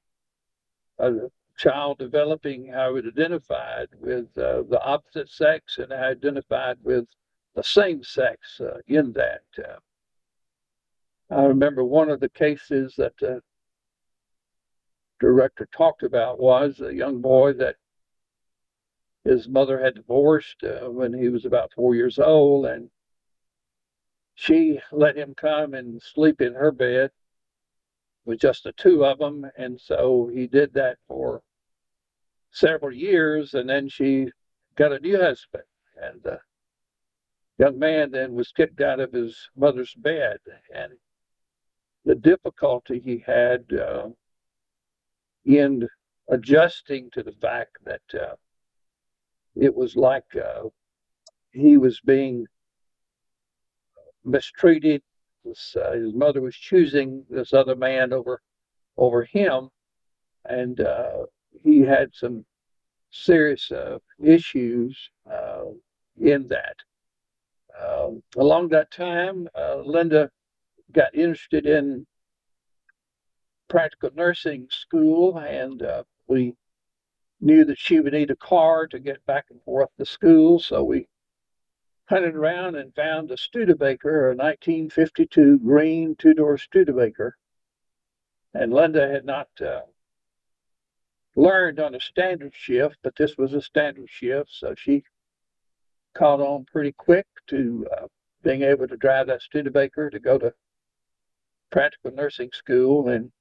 a 0.99 1.11
child 1.57 1.99
developing 1.99 2.67
how 2.67 2.95
it 2.95 3.05
identified 3.05 3.87
with 3.99 4.33
the 4.33 4.79
opposite 4.83 5.29
sex 5.29 5.77
and 5.77 5.91
how 5.91 6.09
identified 6.09 6.77
with 6.83 7.05
the 7.55 7.63
same 7.63 8.03
sex 8.03 8.59
uh, 8.61 8.79
in 8.87 9.13
that. 9.13 9.43
Uh, 9.57 9.77
I 11.33 11.43
remember 11.43 11.83
one 11.83 12.09
of 12.09 12.19
the 12.19 12.29
cases 12.29 12.95
that 12.97 13.17
the 13.19 13.41
director 15.19 15.67
talked 15.71 16.03
about 16.03 16.39
was 16.39 16.81
a 16.81 16.93
young 16.93 17.21
boy 17.21 17.53
that 17.53 17.75
his 19.23 19.47
mother 19.47 19.79
had 19.79 19.95
divorced 19.95 20.63
uh, 20.63 20.89
when 20.89 21.13
he 21.13 21.29
was 21.29 21.45
about 21.45 21.71
four 21.75 21.95
years 21.95 22.17
old, 22.19 22.65
and 22.65 22.89
she 24.35 24.79
let 24.91 25.15
him 25.15 25.33
come 25.35 25.73
and 25.73 26.01
sleep 26.01 26.41
in 26.41 26.53
her 26.53 26.71
bed 26.71 27.11
with 28.25 28.39
just 28.39 28.63
the 28.63 28.73
two 28.73 29.05
of 29.05 29.19
them. 29.19 29.45
And 29.57 29.79
so 29.79 30.29
he 30.33 30.47
did 30.47 30.73
that 30.73 30.97
for 31.07 31.43
several 32.51 32.93
years, 32.93 33.53
and 33.53 33.69
then 33.69 33.89
she 33.89 34.27
got 34.75 34.91
a 34.91 34.99
new 34.99 35.19
husband. 35.19 35.63
And 36.01 36.21
the 36.23 36.39
young 37.61 37.77
man 37.77 38.09
then 38.09 38.33
was 38.33 38.51
kicked 38.51 38.81
out 38.81 38.99
of 38.99 39.11
his 39.11 39.37
mother's 39.55 39.93
bed, 39.93 40.37
and 40.73 40.93
the 42.05 42.15
difficulty 42.15 42.99
he 42.99 43.23
had 43.23 43.63
uh, 43.71 44.09
in 45.45 45.87
adjusting 46.29 47.07
to 47.11 47.21
the 47.21 47.33
fact 47.33 47.77
that 47.85 48.01
uh, 48.19 48.33
it 49.55 49.75
was 49.75 49.95
like 49.95 50.35
uh, 50.35 50.63
he 51.51 51.77
was 51.77 51.99
being 51.99 52.47
mistreated. 54.25 55.03
His, 55.43 55.75
uh, 55.79 55.91
his, 55.91 56.15
mother 56.15 56.41
was 56.41 56.55
choosing 56.55 57.23
this 57.29 57.53
other 57.53 57.75
man 57.75 58.11
over 58.11 58.41
over 58.97 59.23
him, 59.23 59.69
and 60.45 60.81
uh, 60.81 61.25
he 61.63 61.81
had 61.81 62.09
some 62.13 62.43
serious 63.11 63.71
uh, 63.71 63.99
issues 64.19 64.97
in 66.19 66.47
that. 66.47 66.75
Um, 67.79 68.23
along 68.37 68.69
that 68.69 68.91
time, 68.91 69.47
Linda 69.83 70.29
got 70.91 71.15
interested 71.15 71.65
in 71.65 72.05
practical 73.69 74.09
nursing 74.13 74.67
school, 74.69 75.37
and 75.37 75.81
uh, 75.81 76.03
we 76.27 76.55
knew 77.39 77.65
that 77.65 77.79
she 77.79 77.99
would 77.99 78.13
need 78.13 78.29
a 78.29 78.35
car 78.35 78.87
to 78.87 78.99
get 78.99 79.25
back 79.25 79.45
and 79.49 79.61
forth 79.63 79.89
to 79.97 80.05
school. 80.05 80.59
So 80.59 80.83
we 80.83 81.07
hunted 82.09 82.35
around 82.35 82.75
and 82.75 82.93
found 82.93 83.31
a 83.31 83.37
Studebaker, 83.37 84.31
a 84.31 84.35
1952 84.35 85.59
green 85.59 86.15
two 86.17 86.33
door 86.33 86.57
Studebaker. 86.57 87.37
And 88.53 88.73
Linda 88.73 89.07
had 89.07 89.23
not 89.23 89.47
uh, 89.65 89.81
learned 91.37 91.79
on 91.79 91.95
a 91.95 92.01
standard 92.01 92.53
shift, 92.53 92.97
but 93.01 93.15
this 93.15 93.37
was 93.37 93.53
a 93.53 93.61
standard 93.61 94.09
shift. 94.09 94.49
So 94.51 94.75
she 94.77 95.03
caught 96.13 96.39
on 96.39 96.65
pretty 96.65 96.91
quick 96.93 97.25
to 97.47 97.87
uh, 97.97 98.07
being 98.43 98.63
able 98.63 98.87
to 98.87 98.97
drive 98.97 99.27
that 99.27 99.41
Studebaker 99.41 100.09
to 100.09 100.19
go 100.19 100.37
to 100.37 100.53
practical 101.71 102.11
nursing 102.11 102.49
school. 102.53 103.09
And 103.09 103.31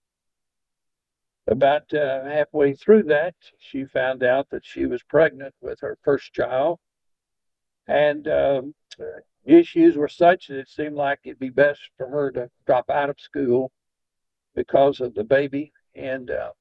about 1.46 1.92
uh, 1.92 2.24
halfway 2.24 2.74
through 2.74 3.04
that, 3.04 3.34
she 3.58 3.84
found 3.84 4.22
out 4.22 4.48
that 4.50 4.64
she 4.64 4.86
was 4.86 5.02
pregnant 5.02 5.54
with 5.60 5.80
her 5.80 5.98
first 6.02 6.32
child. 6.32 6.78
And 7.86 8.28
um, 8.28 8.74
issues 9.44 9.96
were 9.96 10.08
such 10.08 10.48
that 10.48 10.58
it 10.58 10.68
seemed 10.68 10.94
like 10.94 11.20
it'd 11.24 11.38
be 11.38 11.50
best 11.50 11.80
for 11.96 12.08
her 12.08 12.30
to 12.32 12.50
drop 12.66 12.88
out 12.90 13.10
of 13.10 13.18
school 13.18 13.72
because 14.54 15.00
of 15.00 15.14
the 15.14 15.24
baby. 15.24 15.72
And 15.94 16.30
uh, 16.30 16.52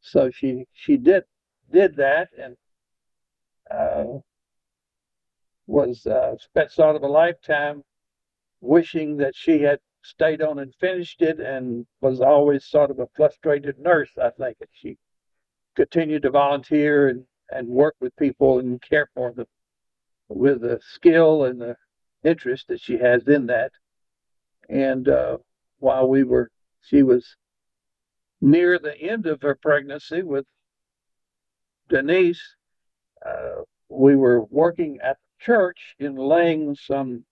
so 0.00 0.30
she 0.30 0.66
she 0.72 0.96
did 0.96 1.24
did 1.72 1.96
that 1.96 2.28
and 2.38 2.56
uh, 3.70 4.20
was 5.68 6.06
uh, 6.06 6.34
spent 6.38 6.72
sort 6.72 6.96
of 6.96 7.02
a 7.02 7.06
lifetime 7.06 7.82
wishing 8.60 9.18
that 9.18 9.36
she 9.36 9.60
had 9.60 9.78
stayed 10.02 10.40
on 10.42 10.58
and 10.58 10.74
finished 10.80 11.20
it 11.20 11.38
and 11.38 11.86
was 12.00 12.20
always 12.20 12.64
sort 12.64 12.90
of 12.90 12.98
a 12.98 13.06
frustrated 13.14 13.78
nurse, 13.78 14.10
I 14.20 14.30
think. 14.30 14.56
And 14.60 14.70
she 14.72 14.96
continued 15.76 16.22
to 16.22 16.30
volunteer 16.30 17.08
and, 17.08 17.24
and 17.50 17.68
work 17.68 17.94
with 18.00 18.16
people 18.16 18.58
and 18.58 18.80
care 18.80 19.08
for 19.14 19.32
them 19.32 19.46
with 20.28 20.62
the 20.62 20.80
skill 20.82 21.44
and 21.44 21.60
the 21.60 21.76
interest 22.24 22.68
that 22.68 22.80
she 22.80 22.96
has 22.98 23.28
in 23.28 23.46
that. 23.46 23.72
And 24.70 25.08
uh, 25.08 25.38
while 25.78 26.08
we 26.08 26.24
were, 26.24 26.50
she 26.80 27.02
was 27.02 27.36
near 28.40 28.78
the 28.78 28.96
end 28.98 29.26
of 29.26 29.42
her 29.42 29.54
pregnancy 29.54 30.22
with 30.22 30.46
Denise, 31.90 32.56
uh, 33.24 33.62
we 33.90 34.16
were 34.16 34.42
working 34.44 34.98
at 35.02 35.18
church 35.38 35.94
in 35.98 36.16
laying 36.16 36.74
some 36.74 37.24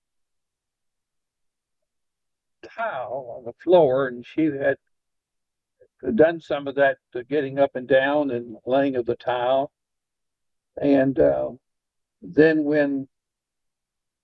tile 2.63 3.37
on 3.39 3.45
the 3.45 3.53
floor, 3.63 4.09
and 4.09 4.25
she 4.27 4.45
had 4.45 4.77
done 6.15 6.41
some 6.41 6.69
of 6.69 6.75
that 6.77 6.99
getting 7.29 7.59
up 7.59 7.75
and 7.75 7.89
down 7.89 8.31
and 8.31 8.57
laying 8.67 8.97
of 8.97 9.07
the 9.07 9.17
tile. 9.17 9.73
And 10.81 11.19
uh, 11.19 11.51
then 12.21 12.65
when 12.65 13.09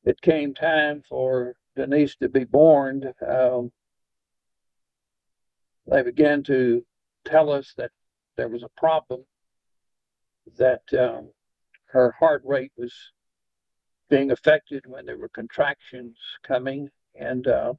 it 0.05 0.21
came 0.21 0.55
time 0.55 1.03
for 1.09 1.55
Denise 1.77 2.17
to 2.17 2.29
be 2.29 2.45
born, 2.45 3.13
um, 3.27 3.73
they 5.87 6.03
began 6.03 6.43
to 6.45 6.85
tell 7.25 7.51
us 7.51 7.73
that 7.77 7.91
there 8.37 8.49
was 8.49 8.63
a 8.63 8.71
problem, 8.77 9.25
that 10.59 10.83
um, 10.99 11.31
her 11.87 12.15
heart 12.19 12.43
rate 12.45 12.73
was 12.77 12.95
being 14.13 14.31
affected 14.31 14.85
when 14.87 15.07
there 15.07 15.17
were 15.17 15.31
contractions 15.31 16.19
coming. 16.47 16.87
And 17.15 17.49
uh, 17.49 17.73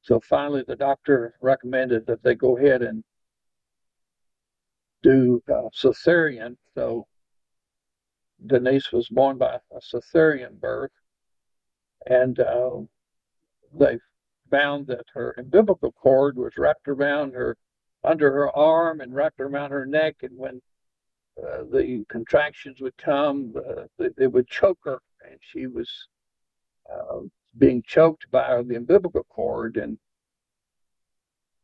so 0.00 0.20
finally, 0.20 0.62
the 0.64 0.76
doctor 0.76 1.34
recommended 1.42 2.06
that 2.06 2.22
they 2.22 2.36
go 2.36 2.56
ahead 2.56 2.82
and 2.82 3.02
do 5.02 5.42
uh, 5.52 5.70
cesarean. 5.74 6.56
So 6.76 7.08
Denise 8.46 8.92
was 8.92 9.08
born 9.08 9.38
by 9.38 9.58
a 9.72 9.80
cesarean 9.80 10.60
birth, 10.60 10.92
and 12.06 12.38
uh, 12.38 12.78
they 13.74 13.98
found 14.52 14.86
that 14.86 15.06
her 15.14 15.34
umbilical 15.36 15.90
cord 15.90 16.36
was 16.36 16.52
wrapped 16.56 16.86
around 16.86 17.34
her 17.34 17.56
under 18.04 18.30
her 18.30 18.56
arm 18.56 19.00
and 19.00 19.12
wrapped 19.12 19.40
around 19.40 19.72
her 19.72 19.84
neck, 19.84 20.14
and 20.22 20.38
when 20.38 20.62
uh, 21.38 21.64
the 21.72 22.04
contractions 22.08 22.80
would 22.80 22.96
come, 22.96 23.52
uh, 23.56 23.82
it 24.16 24.32
would 24.32 24.46
choke 24.46 24.78
her, 24.84 25.00
and 25.28 25.38
she 25.40 25.66
was 25.66 25.90
uh, 26.92 27.20
being 27.56 27.82
choked 27.86 28.30
by 28.30 28.62
the 28.62 28.76
umbilical 28.76 29.24
cord. 29.24 29.76
And 29.76 29.98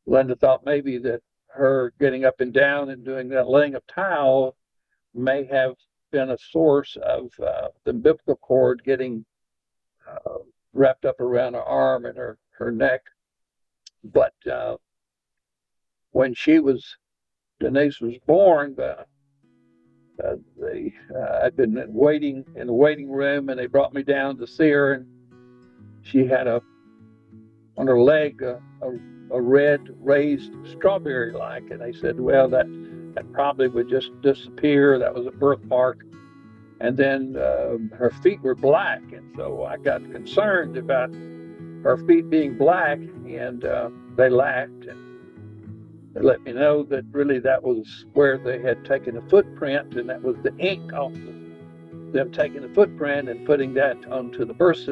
Linda 0.06 0.36
thought 0.36 0.64
maybe 0.64 0.98
that 0.98 1.22
her 1.48 1.92
getting 2.00 2.24
up 2.24 2.40
and 2.40 2.52
down 2.52 2.90
and 2.90 3.04
doing 3.04 3.28
that 3.28 3.48
laying 3.48 3.74
of 3.74 3.86
tile 3.86 4.56
may 5.14 5.44
have 5.46 5.74
been 6.10 6.30
a 6.30 6.38
source 6.38 6.96
of 7.02 7.30
uh, 7.40 7.68
the 7.84 7.90
umbilical 7.90 8.36
cord 8.36 8.82
getting 8.84 9.24
uh, 10.08 10.38
wrapped 10.72 11.04
up 11.04 11.20
around 11.20 11.54
her 11.54 11.62
arm 11.62 12.04
and 12.04 12.16
her, 12.16 12.38
her 12.58 12.70
neck. 12.70 13.02
But 14.02 14.34
uh, 14.50 14.76
when 16.10 16.34
she 16.34 16.58
was, 16.58 16.96
Denise 17.60 18.00
was 18.00 18.16
born, 18.26 18.76
uh, 18.78 19.04
uh, 20.22 20.36
they, 20.60 20.92
uh, 21.14 21.40
I'd 21.44 21.56
been 21.56 21.82
waiting 21.88 22.44
in 22.56 22.66
the 22.66 22.72
waiting 22.72 23.10
room 23.10 23.48
and 23.48 23.58
they 23.58 23.66
brought 23.66 23.94
me 23.94 24.02
down 24.02 24.36
to 24.38 24.46
see 24.46 24.70
her 24.70 24.92
and 24.94 25.06
she 26.02 26.26
had 26.26 26.46
a 26.46 26.62
on 27.76 27.86
her 27.86 28.00
leg 28.00 28.42
a, 28.42 28.60
a, 28.82 28.90
a 29.34 29.40
red 29.40 29.80
raised 30.00 30.52
strawberry 30.70 31.32
like 31.32 31.70
and 31.70 31.80
they 31.80 31.92
said 31.92 32.20
well 32.20 32.48
that 32.48 32.66
that 33.14 33.32
probably 33.32 33.68
would 33.68 33.88
just 33.88 34.10
disappear. 34.20 34.98
That 34.98 35.14
was 35.14 35.26
a 35.26 35.30
birthmark. 35.30 36.04
And 36.80 36.96
then 36.96 37.36
uh, 37.36 37.78
her 37.96 38.10
feet 38.22 38.42
were 38.42 38.54
black, 38.54 39.00
and 39.12 39.32
so 39.36 39.64
I 39.64 39.76
got 39.76 40.02
concerned 40.10 40.76
about 40.76 41.14
her 41.84 41.96
feet 42.06 42.28
being 42.28 42.58
black, 42.58 42.98
and 42.98 43.64
uh, 43.64 43.90
they 44.16 44.28
laughed 44.28 44.86
and 44.88 45.13
let 46.22 46.42
me 46.42 46.52
know 46.52 46.82
that 46.84 47.04
really 47.10 47.38
that 47.40 47.62
was 47.62 48.06
where 48.12 48.38
they 48.38 48.60
had 48.60 48.84
taken 48.84 49.16
a 49.16 49.22
footprint, 49.28 49.94
and 49.94 50.08
that 50.08 50.22
was 50.22 50.36
the 50.42 50.56
ink 50.58 50.92
off 50.92 51.12
them 52.12 52.30
taking 52.30 52.62
the 52.62 52.68
footprint 52.68 53.28
and 53.28 53.44
putting 53.44 53.74
that 53.74 53.96
onto 54.06 54.44
the 54.44 54.54
birth 54.54 54.88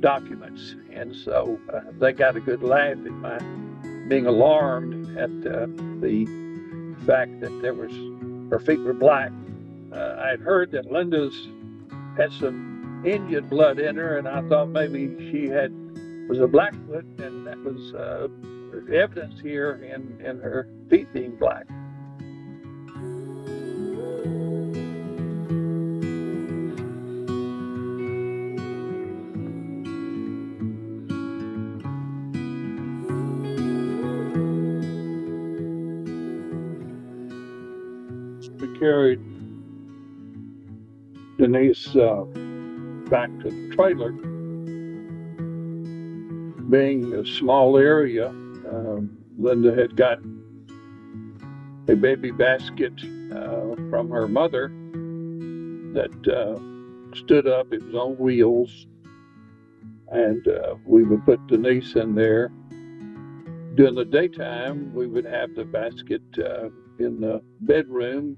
documents. 0.00 0.76
And 0.92 1.16
so 1.16 1.58
uh, 1.72 1.80
they 1.98 2.12
got 2.12 2.36
a 2.36 2.40
good 2.40 2.62
laugh 2.62 2.90
at 2.90 2.98
my 2.98 3.38
being 4.08 4.26
alarmed 4.26 5.16
at 5.16 5.30
uh, 5.46 5.66
the 6.00 6.26
fact 7.06 7.40
that 7.40 7.62
there 7.62 7.74
was 7.74 7.92
her 8.50 8.58
feet 8.58 8.80
were 8.80 8.92
black. 8.92 9.30
Uh, 9.92 10.16
I 10.18 10.28
had 10.28 10.40
heard 10.40 10.72
that 10.72 10.90
Linda's 10.90 11.48
had 12.16 12.32
some 12.32 13.02
Indian 13.06 13.48
blood 13.48 13.78
in 13.78 13.96
her, 13.96 14.18
and 14.18 14.28
I 14.28 14.46
thought 14.48 14.68
maybe 14.68 15.30
she 15.30 15.48
had 15.48 15.72
was 16.28 16.38
a 16.38 16.46
Blackfoot, 16.46 17.04
and 17.18 17.46
that 17.46 17.58
was 17.58 17.94
uh, 18.72 18.92
evidence 18.92 19.40
here 19.40 19.72
in, 19.82 20.24
in 20.24 20.40
her 20.40 20.68
feet 20.88 21.12
being 21.12 21.36
black. 21.36 21.66
We 38.60 38.78
carried 38.78 39.20
Denise 41.38 41.96
uh, 41.96 42.24
back 43.08 43.30
to 43.40 43.50
the 43.50 43.74
trailer 43.74 44.12
being 46.70 47.12
a 47.14 47.26
small 47.26 47.76
area, 47.76 48.32
um, 48.70 49.18
Linda 49.38 49.74
had 49.74 49.96
got 49.96 50.18
a 51.88 51.96
baby 51.96 52.30
basket 52.30 52.92
uh, 53.32 53.74
from 53.90 54.10
her 54.10 54.28
mother 54.28 54.68
that 55.94 56.28
uh, 56.28 57.16
stood 57.16 57.48
up. 57.48 57.72
It 57.72 57.82
was 57.82 57.94
on 57.94 58.16
wheels, 58.18 58.86
and 60.08 60.46
uh, 60.46 60.76
we 60.84 61.02
would 61.02 61.24
put 61.24 61.44
Denise 61.48 61.94
in 61.96 62.14
there. 62.14 62.50
During 63.74 63.94
the 63.94 64.04
daytime, 64.04 64.94
we 64.94 65.06
would 65.06 65.24
have 65.24 65.54
the 65.54 65.64
basket 65.64 66.22
uh, 66.38 66.68
in 66.98 67.20
the 67.20 67.42
bedroom, 67.60 68.36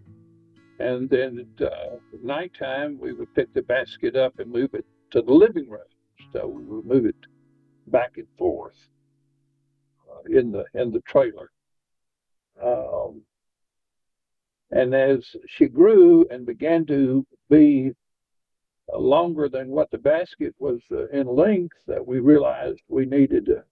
and 0.78 1.10
then 1.10 1.46
at 1.60 1.66
uh, 1.66 1.96
nighttime, 2.22 2.98
we 2.98 3.12
would 3.12 3.34
pick 3.34 3.52
the 3.54 3.62
basket 3.62 4.16
up 4.16 4.38
and 4.38 4.50
move 4.50 4.74
it 4.74 4.86
to 5.10 5.20
the 5.20 5.32
living 5.32 5.68
room. 5.68 5.80
So 6.32 6.46
we 6.46 6.64
would 6.64 6.86
move 6.86 7.06
it 7.06 7.16
back 7.88 8.16
and 8.16 8.26
forth 8.38 8.76
in 10.26 10.52
the 10.52 10.64
in 10.74 10.90
the 10.90 11.00
trailer. 11.00 11.50
Um, 12.62 13.22
and 14.70 14.94
as 14.94 15.36
she 15.46 15.66
grew 15.66 16.26
and 16.30 16.46
began 16.46 16.86
to 16.86 17.26
be 17.50 17.92
longer 18.92 19.48
than 19.48 19.68
what 19.68 19.90
the 19.90 19.98
basket 19.98 20.54
was 20.58 20.80
uh, 20.90 21.08
in 21.08 21.26
length, 21.26 21.76
that 21.86 22.06
we 22.06 22.20
realized 22.20 22.80
we 22.88 23.04
needed 23.04 23.46
to 23.46 23.64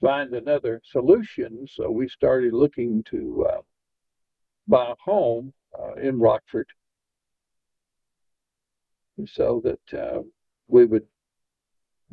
find 0.00 0.34
another 0.34 0.80
solution. 0.92 1.66
So 1.74 1.90
we 1.90 2.08
started 2.08 2.52
looking 2.52 3.02
to 3.10 3.46
uh, 3.50 3.60
buy 4.66 4.92
a 4.92 4.94
home 5.02 5.52
uh, 5.78 5.94
in 5.94 6.18
Rockford 6.18 6.68
so 9.26 9.60
that 9.64 9.98
uh, 9.98 10.22
we 10.68 10.84
would 10.84 11.06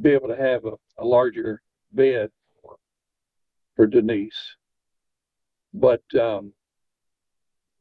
be 0.01 0.11
able 0.11 0.29
to 0.29 0.35
have 0.35 0.65
a, 0.65 0.73
a 0.97 1.05
larger 1.05 1.61
bed 1.91 2.31
for, 3.75 3.87
Denise. 3.87 4.55
But 5.73 6.03
um, 6.19 6.53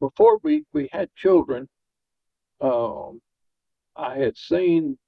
before 0.00 0.38
we, 0.42 0.64
we 0.72 0.88
had 0.92 1.14
children, 1.14 1.68
um, 2.60 3.20
I 3.96 4.16
had 4.16 4.36
seen 4.36 4.98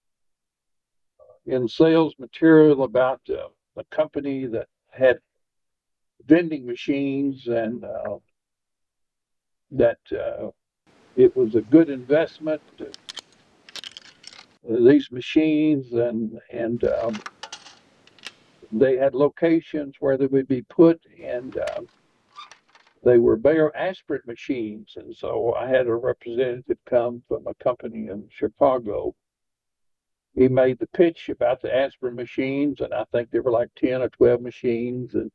in 1.46 1.68
sales 1.68 2.14
material 2.18 2.84
about 2.84 3.20
uh, 3.28 3.48
a 3.76 3.84
company 3.94 4.46
that 4.46 4.68
had 4.90 5.18
vending 6.26 6.66
machines 6.66 7.46
and 7.46 7.84
uh, 7.84 8.16
that 9.70 9.98
uh, 10.12 10.50
it 11.16 11.36
was 11.36 11.54
a 11.54 11.60
good 11.60 11.88
investment 11.88 12.62
these 14.68 15.10
machines 15.10 15.92
and 15.92 16.38
and 16.50 16.84
um, 16.84 17.14
they 18.72 18.96
had 18.96 19.14
locations 19.14 19.96
where 20.00 20.16
they 20.16 20.26
would 20.26 20.48
be 20.48 20.62
put 20.62 21.00
and 21.22 21.58
um, 21.76 21.86
they 23.04 23.18
were 23.18 23.36
Bayer 23.36 23.74
aspirin 23.76 24.22
machines. 24.26 24.94
And 24.96 25.14
so 25.14 25.54
I 25.54 25.68
had 25.68 25.86
a 25.86 25.94
representative 25.94 26.78
come 26.86 27.22
from 27.28 27.46
a 27.46 27.54
company 27.54 28.08
in 28.08 28.28
Chicago. 28.30 29.14
He 30.34 30.48
made 30.48 30.78
the 30.78 30.88
pitch 30.88 31.28
about 31.28 31.62
the 31.62 31.74
aspirin 31.74 32.14
machines 32.14 32.80
and 32.80 32.92
I 32.92 33.04
think 33.12 33.30
there 33.30 33.42
were 33.42 33.52
like 33.52 33.70
10 33.76 34.02
or 34.02 34.08
12 34.08 34.42
machines 34.42 35.14
and 35.14 35.30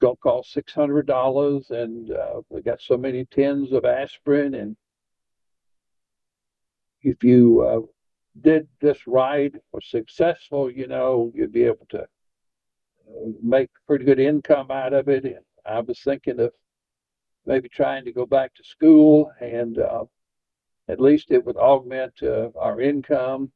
going 0.00 0.16
to 0.16 0.20
cost 0.20 0.56
$600 0.56 1.70
and 1.70 2.10
uh, 2.10 2.40
we 2.48 2.62
got 2.62 2.80
so 2.80 2.96
many 2.96 3.24
tins 3.26 3.72
of 3.72 3.84
aspirin. 3.84 4.54
And 4.54 4.76
if 7.02 7.22
you 7.22 7.60
uh, 7.60 7.80
did 8.40 8.66
this 8.80 9.06
ride 9.06 9.60
was 9.72 9.86
successful, 9.86 10.70
you 10.70 10.86
know, 10.86 11.30
you'd 11.34 11.52
be 11.52 11.64
able 11.64 11.86
to 11.90 12.02
uh, 12.02 12.06
make 13.42 13.68
pretty 13.86 14.04
good 14.04 14.18
income 14.18 14.70
out 14.70 14.92
of 14.92 15.08
it. 15.08 15.24
And 15.24 15.40
I 15.66 15.80
was 15.80 16.00
thinking 16.00 16.40
of 16.40 16.52
maybe 17.44 17.68
trying 17.68 18.04
to 18.04 18.12
go 18.12 18.24
back 18.24 18.54
to 18.54 18.64
school 18.64 19.30
and 19.40 19.78
uh, 19.78 20.04
at 20.88 21.00
least 21.00 21.30
it 21.30 21.44
would 21.44 21.56
augment 21.56 22.14
uh, 22.22 22.48
our 22.58 22.80
income. 22.80 23.52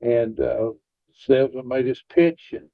And 0.00 0.38
uh, 0.38 0.70
salesman 1.12 1.66
made 1.66 1.86
his 1.86 2.02
pitch, 2.08 2.52
and 2.52 2.68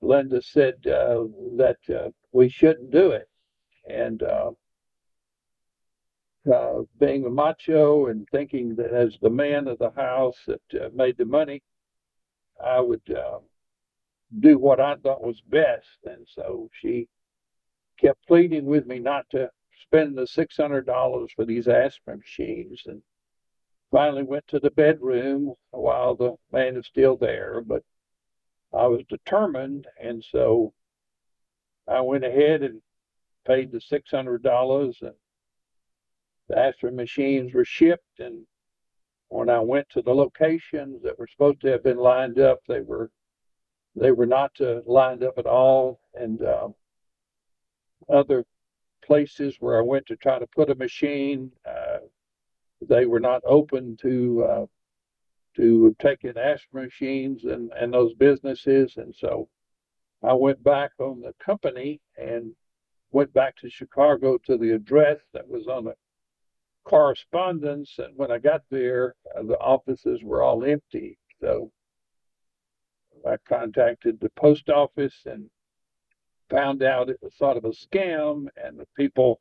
Linda 0.00 0.40
said 0.40 0.74
uh, 0.86 1.24
that 1.56 1.76
uh, 1.94 2.10
we 2.32 2.48
shouldn't 2.48 2.90
do 2.90 3.10
it. 3.10 3.28
And 3.88 4.22
uh, 6.52 6.82
being 6.98 7.24
a 7.24 7.30
macho 7.30 8.06
and 8.06 8.28
thinking 8.30 8.74
that 8.76 8.92
as 8.92 9.16
the 9.20 9.30
man 9.30 9.66
of 9.66 9.78
the 9.78 9.90
house 9.90 10.38
that 10.46 10.60
uh, 10.74 10.88
made 10.94 11.16
the 11.16 11.24
money, 11.24 11.62
I 12.62 12.80
would 12.80 13.02
uh, 13.10 13.38
do 14.40 14.58
what 14.58 14.80
I 14.80 14.96
thought 14.96 15.22
was 15.22 15.40
best. 15.40 15.98
And 16.04 16.26
so 16.28 16.68
she 16.80 17.08
kept 17.98 18.26
pleading 18.26 18.66
with 18.66 18.86
me 18.86 18.98
not 18.98 19.28
to 19.30 19.50
spend 19.82 20.16
the 20.16 20.22
$600 20.26 21.30
for 21.34 21.44
these 21.44 21.68
aspirin 21.68 22.18
machines. 22.18 22.82
And 22.86 23.02
finally 23.90 24.22
went 24.22 24.46
to 24.48 24.58
the 24.60 24.70
bedroom 24.70 25.54
while 25.70 26.14
the 26.14 26.34
man 26.52 26.76
is 26.76 26.86
still 26.86 27.16
there. 27.16 27.62
But 27.64 27.82
I 28.72 28.86
was 28.86 29.02
determined. 29.08 29.86
And 30.02 30.22
so 30.30 30.74
I 31.88 32.00
went 32.00 32.24
ahead 32.24 32.62
and 32.62 32.82
paid 33.46 33.72
the 33.72 33.78
$600 33.78 35.02
and 35.02 35.14
the 36.48 36.58
aspirin 36.58 36.96
machines 36.96 37.52
were 37.54 37.64
shipped 37.64 38.20
and 38.20 38.46
when 39.34 39.50
I 39.50 39.58
went 39.58 39.88
to 39.90 40.02
the 40.02 40.14
locations 40.14 41.02
that 41.02 41.18
were 41.18 41.26
supposed 41.26 41.60
to 41.62 41.72
have 41.72 41.82
been 41.82 41.96
lined 41.96 42.38
up, 42.38 42.60
they 42.68 42.80
were 42.80 43.10
they 43.96 44.12
were 44.12 44.26
not 44.26 44.52
uh, 44.60 44.80
lined 44.86 45.24
up 45.24 45.38
at 45.38 45.46
all. 45.46 46.00
And 46.14 46.40
uh, 46.40 46.68
other 48.08 48.44
places 49.04 49.56
where 49.58 49.78
I 49.78 49.82
went 49.82 50.06
to 50.06 50.16
try 50.16 50.38
to 50.38 50.46
put 50.46 50.70
a 50.70 50.74
machine, 50.76 51.50
uh, 51.68 51.98
they 52.80 53.06
were 53.06 53.20
not 53.20 53.42
open 53.44 53.96
to 54.02 54.44
uh, 54.44 54.66
to 55.56 55.96
taking 55.98 56.36
aspirin 56.36 56.84
machines 56.84 57.44
and 57.44 57.72
and 57.72 57.92
those 57.92 58.14
businesses. 58.14 58.96
And 58.96 59.12
so 59.12 59.48
I 60.22 60.32
went 60.34 60.62
back 60.62 60.92
on 61.00 61.20
the 61.20 61.34
company 61.44 62.00
and 62.16 62.52
went 63.10 63.32
back 63.32 63.56
to 63.56 63.68
Chicago 63.68 64.38
to 64.46 64.56
the 64.56 64.70
address 64.70 65.18
that 65.32 65.48
was 65.48 65.66
on 65.66 65.84
the 65.86 65.94
correspondence. 66.84 67.98
And 67.98 68.16
when 68.16 68.30
I 68.30 68.38
got 68.38 68.62
there, 68.70 69.14
uh, 69.36 69.42
the 69.42 69.58
offices 69.58 70.22
were 70.22 70.42
all 70.42 70.64
empty. 70.64 71.18
So 71.40 71.70
I 73.26 73.36
contacted 73.48 74.20
the 74.20 74.30
post 74.30 74.68
office 74.68 75.22
and 75.26 75.48
found 76.50 76.82
out 76.82 77.08
it 77.08 77.18
was 77.22 77.34
sort 77.36 77.56
of 77.56 77.64
a 77.64 77.70
scam, 77.70 78.46
and 78.56 78.78
the 78.78 78.86
people 78.96 79.40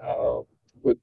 uh, 0.00 0.40
would 0.82 0.98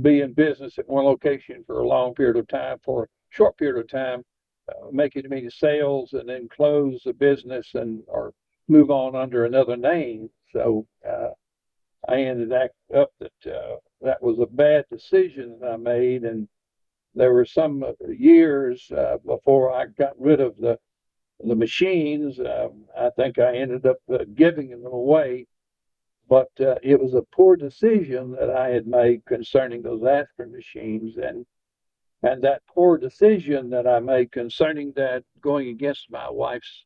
be 0.00 0.20
in 0.20 0.32
business 0.34 0.78
at 0.78 0.88
one 0.88 1.04
location 1.04 1.64
for 1.66 1.80
a 1.80 1.88
long 1.88 2.14
period 2.14 2.36
of 2.36 2.48
time, 2.48 2.78
for 2.84 3.04
a 3.04 3.08
short 3.30 3.56
period 3.56 3.80
of 3.80 3.88
time, 3.88 4.22
uh, 4.68 4.88
making 4.92 5.28
many 5.28 5.48
sales, 5.48 6.12
and 6.12 6.28
then 6.28 6.48
close 6.48 7.02
the 7.04 7.12
business 7.14 7.70
and 7.74 8.02
or 8.06 8.32
move 8.68 8.90
on 8.90 9.16
under 9.16 9.44
another 9.44 9.76
name. 9.76 10.28
So 10.52 10.86
uh, 11.08 11.30
I 12.08 12.22
ended 12.22 12.52
up 12.52 13.12
that 13.20 13.32
uh, 13.46 13.76
that 14.00 14.22
was 14.22 14.38
a 14.40 14.46
bad 14.46 14.86
decision 14.90 15.58
that 15.60 15.72
I 15.72 15.76
made, 15.76 16.24
and 16.24 16.48
there 17.14 17.32
were 17.32 17.44
some 17.44 17.84
years 18.08 18.90
uh, 18.90 19.18
before 19.24 19.72
I 19.72 19.86
got 19.86 20.20
rid 20.20 20.40
of 20.40 20.56
the 20.56 20.78
the 21.44 21.54
machines. 21.54 22.38
Um, 22.40 22.84
I 22.98 23.10
think 23.10 23.38
I 23.38 23.56
ended 23.56 23.86
up 23.86 23.98
uh, 24.12 24.24
giving 24.34 24.70
them 24.70 24.86
away, 24.86 25.46
but 26.28 26.50
uh, 26.60 26.76
it 26.82 27.00
was 27.00 27.14
a 27.14 27.22
poor 27.32 27.56
decision 27.56 28.32
that 28.32 28.50
I 28.50 28.70
had 28.70 28.86
made 28.86 29.24
concerning 29.24 29.82
those 29.82 30.04
aspirin 30.04 30.52
machines, 30.52 31.16
and 31.18 31.46
and 32.24 32.42
that 32.42 32.62
poor 32.66 32.98
decision 32.98 33.70
that 33.70 33.86
I 33.86 34.00
made 34.00 34.32
concerning 34.32 34.92
that, 34.96 35.24
going 35.40 35.68
against 35.68 36.10
my 36.10 36.30
wife's 36.30 36.84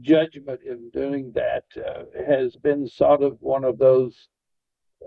judgment 0.00 0.60
in 0.62 0.90
doing 0.90 1.32
that, 1.32 1.64
uh, 1.76 2.04
has 2.26 2.56
been 2.56 2.86
sort 2.86 3.22
of 3.22 3.40
one 3.40 3.64
of 3.64 3.78
those 3.78 4.28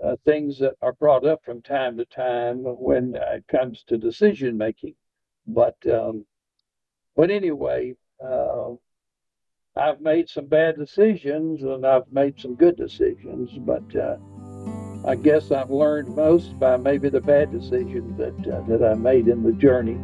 uh, 0.02 0.16
things 0.24 0.58
that 0.58 0.74
are 0.82 0.92
brought 0.94 1.26
up 1.26 1.44
from 1.44 1.62
time 1.62 1.96
to 1.96 2.04
time 2.06 2.58
when 2.58 3.14
it 3.16 3.44
comes 3.48 3.84
to 3.84 3.98
decision 3.98 4.56
making. 4.56 4.94
But 5.46 5.76
um, 5.90 6.24
but 7.16 7.30
anyway, 7.30 7.96
uh, 8.24 8.70
I've 9.76 10.00
made 10.00 10.28
some 10.28 10.46
bad 10.46 10.76
decisions 10.76 11.62
and 11.62 11.86
I've 11.86 12.10
made 12.10 12.40
some 12.40 12.54
good 12.54 12.76
decisions, 12.76 13.50
but 13.58 13.96
uh, 13.96 14.16
I 15.06 15.14
guess 15.16 15.50
I've 15.50 15.70
learned 15.70 16.14
most 16.14 16.58
by 16.58 16.76
maybe 16.76 17.08
the 17.08 17.20
bad 17.20 17.50
decisions 17.50 18.16
that 18.18 18.54
uh, 18.54 18.60
that 18.68 18.84
I 18.84 18.94
made 18.94 19.28
in 19.28 19.42
the 19.42 19.52
journey. 19.52 19.98